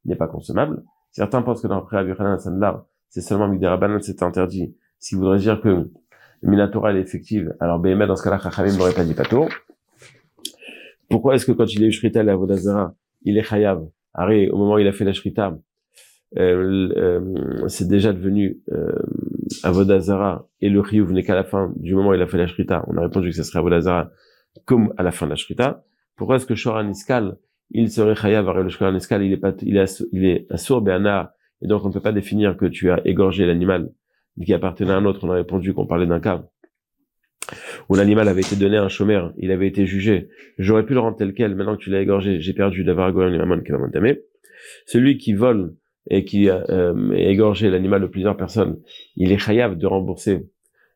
n'est 0.04 0.16
pas 0.16 0.28
consommable. 0.28 0.82
Certains 1.10 1.42
pensent 1.42 1.62
que 1.62 1.68
dans 1.68 1.80
Préavi 1.80 2.12
là, 2.58 2.86
c'est 3.08 3.20
seulement 3.20 3.48
Midirabanan, 3.48 4.00
c'est 4.00 4.22
interdit. 4.22 4.76
Ce 4.98 5.10
qui 5.10 5.14
voudrait 5.14 5.38
dire 5.38 5.60
que 5.60 5.90
Minatora 6.42 6.92
est 6.92 7.00
effective, 7.00 7.54
alors 7.60 7.78
BMA, 7.78 8.06
dans 8.06 8.16
ce 8.16 8.22
cas-là, 8.22 8.38
Chachamim 8.38 8.76
n'aurait 8.76 8.94
pas 8.94 9.04
dit 9.04 9.14
Pato. 9.14 9.48
Pourquoi 11.08 11.34
est-ce 11.34 11.46
que 11.46 11.52
quand 11.52 11.72
il 11.72 11.82
est 11.82 11.86
eu 11.86 11.92
Shrita 11.92 12.22
et 12.22 12.28
Avodazara, 12.28 12.94
il 13.22 13.38
est 13.38 13.42
Chayav? 13.42 13.88
Arrête, 14.14 14.50
au 14.50 14.58
moment 14.58 14.74
où 14.74 14.78
il 14.78 14.86
a 14.86 14.92
fait 14.92 15.04
la 15.04 15.12
Shrita, 15.12 15.58
euh, 16.36 16.90
euh, 16.96 17.68
c'est 17.68 17.88
déjà 17.88 18.12
devenu 18.12 18.60
euh, 18.72 18.92
Avodazara 19.62 20.46
et 20.60 20.68
le 20.68 20.82
Chiyuv 20.82 21.12
n'est 21.12 21.22
qu'à 21.22 21.34
la 21.34 21.44
fin 21.44 21.72
du 21.76 21.94
moment 21.94 22.10
où 22.10 22.14
il 22.14 22.22
a 22.22 22.26
fait 22.26 22.38
la 22.38 22.46
Shrita. 22.46 22.84
On 22.88 22.96
a 22.98 23.02
répondu 23.02 23.30
que 23.30 23.36
ce 23.36 23.42
serait 23.42 23.60
Avodazara 23.60 24.10
comme 24.66 24.92
à 24.96 25.02
la 25.02 25.10
fin 25.10 25.26
de 25.26 25.30
la 25.30 25.36
Shrita. 25.36 25.84
Pourquoi 26.18 26.36
est-ce 26.36 26.46
que 26.46 26.54
Shoran 26.54 26.88
Iskal, 26.90 27.38
il 27.70 27.90
serait 27.90 28.14
Chayav, 28.14 28.50
le 28.50 28.68
Shoran 28.68 28.94
Iskal, 28.94 29.22
il 29.24 29.32
est 29.32 29.38
pas, 29.38 29.54
il 29.62 29.76
est, 29.76 30.04
il 30.12 30.24
est 30.26 30.46
et 31.60 31.66
donc 31.66 31.84
on 31.84 31.88
ne 31.88 31.92
peut 31.92 32.00
pas 32.00 32.12
définir 32.12 32.56
que 32.56 32.66
tu 32.66 32.90
as 32.90 33.00
égorgé 33.06 33.46
l'animal 33.46 33.90
qui 34.44 34.52
appartenait 34.52 34.92
à 34.92 34.96
un 34.96 35.04
autre. 35.04 35.24
On 35.24 35.30
a 35.30 35.34
répondu 35.34 35.74
qu'on 35.74 35.86
parlait 35.86 36.06
d'un 36.06 36.20
cas 36.20 36.44
où 37.88 37.94
l'animal 37.94 38.28
avait 38.28 38.42
été 38.42 38.56
donné 38.56 38.76
à 38.76 38.84
un 38.84 38.88
chômeur, 38.88 39.32
il 39.38 39.50
avait 39.50 39.68
été 39.68 39.86
jugé. 39.86 40.28
J'aurais 40.58 40.84
pu 40.84 40.92
le 40.92 41.00
rendre 41.00 41.16
tel 41.16 41.32
quel, 41.32 41.54
maintenant 41.54 41.76
que 41.76 41.82
tu 41.82 41.90
l'as 41.90 42.02
égorgé, 42.02 42.40
j'ai 42.40 42.52
perdu 42.52 42.84
d'avoir 42.84 43.08
égorgé 43.08 43.34
un 43.34 43.40
animal 43.40 43.62
qui 43.62 43.72
m'a 43.72 44.12
Celui 44.86 45.16
qui 45.16 45.32
vole 45.32 45.74
et 46.10 46.24
qui 46.24 46.50
a 46.50 46.64
euh, 46.68 47.12
égorgé 47.12 47.70
l'animal 47.70 48.02
de 48.02 48.06
plusieurs 48.06 48.36
personnes, 48.36 48.80
il 49.16 49.32
est 49.32 49.38
chayav 49.38 49.76
de 49.76 49.86
rembourser, 49.86 50.46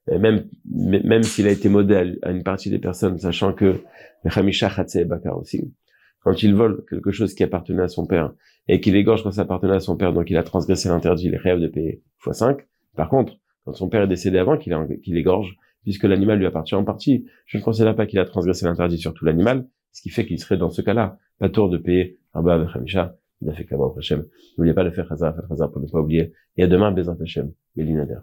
même 0.08 0.48
même 0.66 1.22
s'il 1.22 1.46
a 1.46 1.50
été 1.50 1.68
modèle 1.68 2.18
à 2.22 2.30
une 2.30 2.42
partie 2.42 2.70
des 2.70 2.78
personnes, 2.78 3.18
sachant 3.18 3.52
que 3.52 3.80
Bakar 4.24 5.38
aussi, 5.38 5.72
quand 6.20 6.42
il 6.42 6.54
vole 6.54 6.84
quelque 6.88 7.10
chose 7.10 7.34
qui 7.34 7.42
appartenait 7.42 7.82
à 7.82 7.88
son 7.88 8.06
père 8.06 8.32
et 8.68 8.80
qu'il 8.80 8.96
égorge 8.96 9.22
quand 9.22 9.32
ça 9.32 9.42
appartenait 9.42 9.74
à 9.74 9.80
son 9.80 9.96
père, 9.96 10.12
donc 10.12 10.30
il 10.30 10.36
a 10.36 10.42
transgressé 10.42 10.88
l'interdit, 10.88 11.26
il 11.26 11.34
est 11.34 11.38
chayav 11.38 11.60
de 11.60 11.68
payer 11.68 12.02
x5. 12.24 12.58
Par 12.96 13.08
contre, 13.08 13.34
quand 13.64 13.74
son 13.74 13.88
père 13.88 14.02
est 14.02 14.08
décédé 14.08 14.38
avant 14.38 14.56
qu'il 14.56 14.74
qu'il 15.02 15.16
égorge, 15.16 15.56
puisque 15.82 16.04
l'animal 16.04 16.38
lui 16.38 16.46
appartient 16.46 16.74
en 16.74 16.84
partie, 16.84 17.26
je 17.46 17.58
ne 17.58 17.62
considère 17.62 17.96
pas 17.96 18.06
qu'il 18.06 18.18
a 18.18 18.24
transgressé 18.24 18.66
l'interdit 18.66 18.98
sur 18.98 19.14
tout 19.14 19.24
l'animal, 19.24 19.66
ce 19.92 20.02
qui 20.02 20.10
fait 20.10 20.24
qu'il 20.26 20.38
serait 20.38 20.56
dans 20.56 20.70
ce 20.70 20.82
cas-là 20.82 21.18
pas 21.38 21.48
tour 21.48 21.68
de 21.68 21.78
payer 21.78 22.18
Rabba 22.34 22.54
avec 22.54 22.68
Hamisha, 22.74 23.16
il 23.42 23.50
a 23.50 23.52
fait 23.52 23.66
Hashem. 23.98 24.24
N'oubliez 24.56 24.74
pas 24.74 24.84
de 24.84 24.90
faire 24.90 25.08
Chazar, 25.08 25.34
faire 25.34 25.48
Chazar 25.48 25.70
pour 25.70 25.82
ne 25.82 25.88
pas 25.88 25.98
oublier. 25.98 26.32
Et 26.56 26.62
à 26.62 26.66
demain, 26.68 26.92
Bézant 26.92 27.16
Hashem, 27.20 27.52
Neder. 27.76 28.22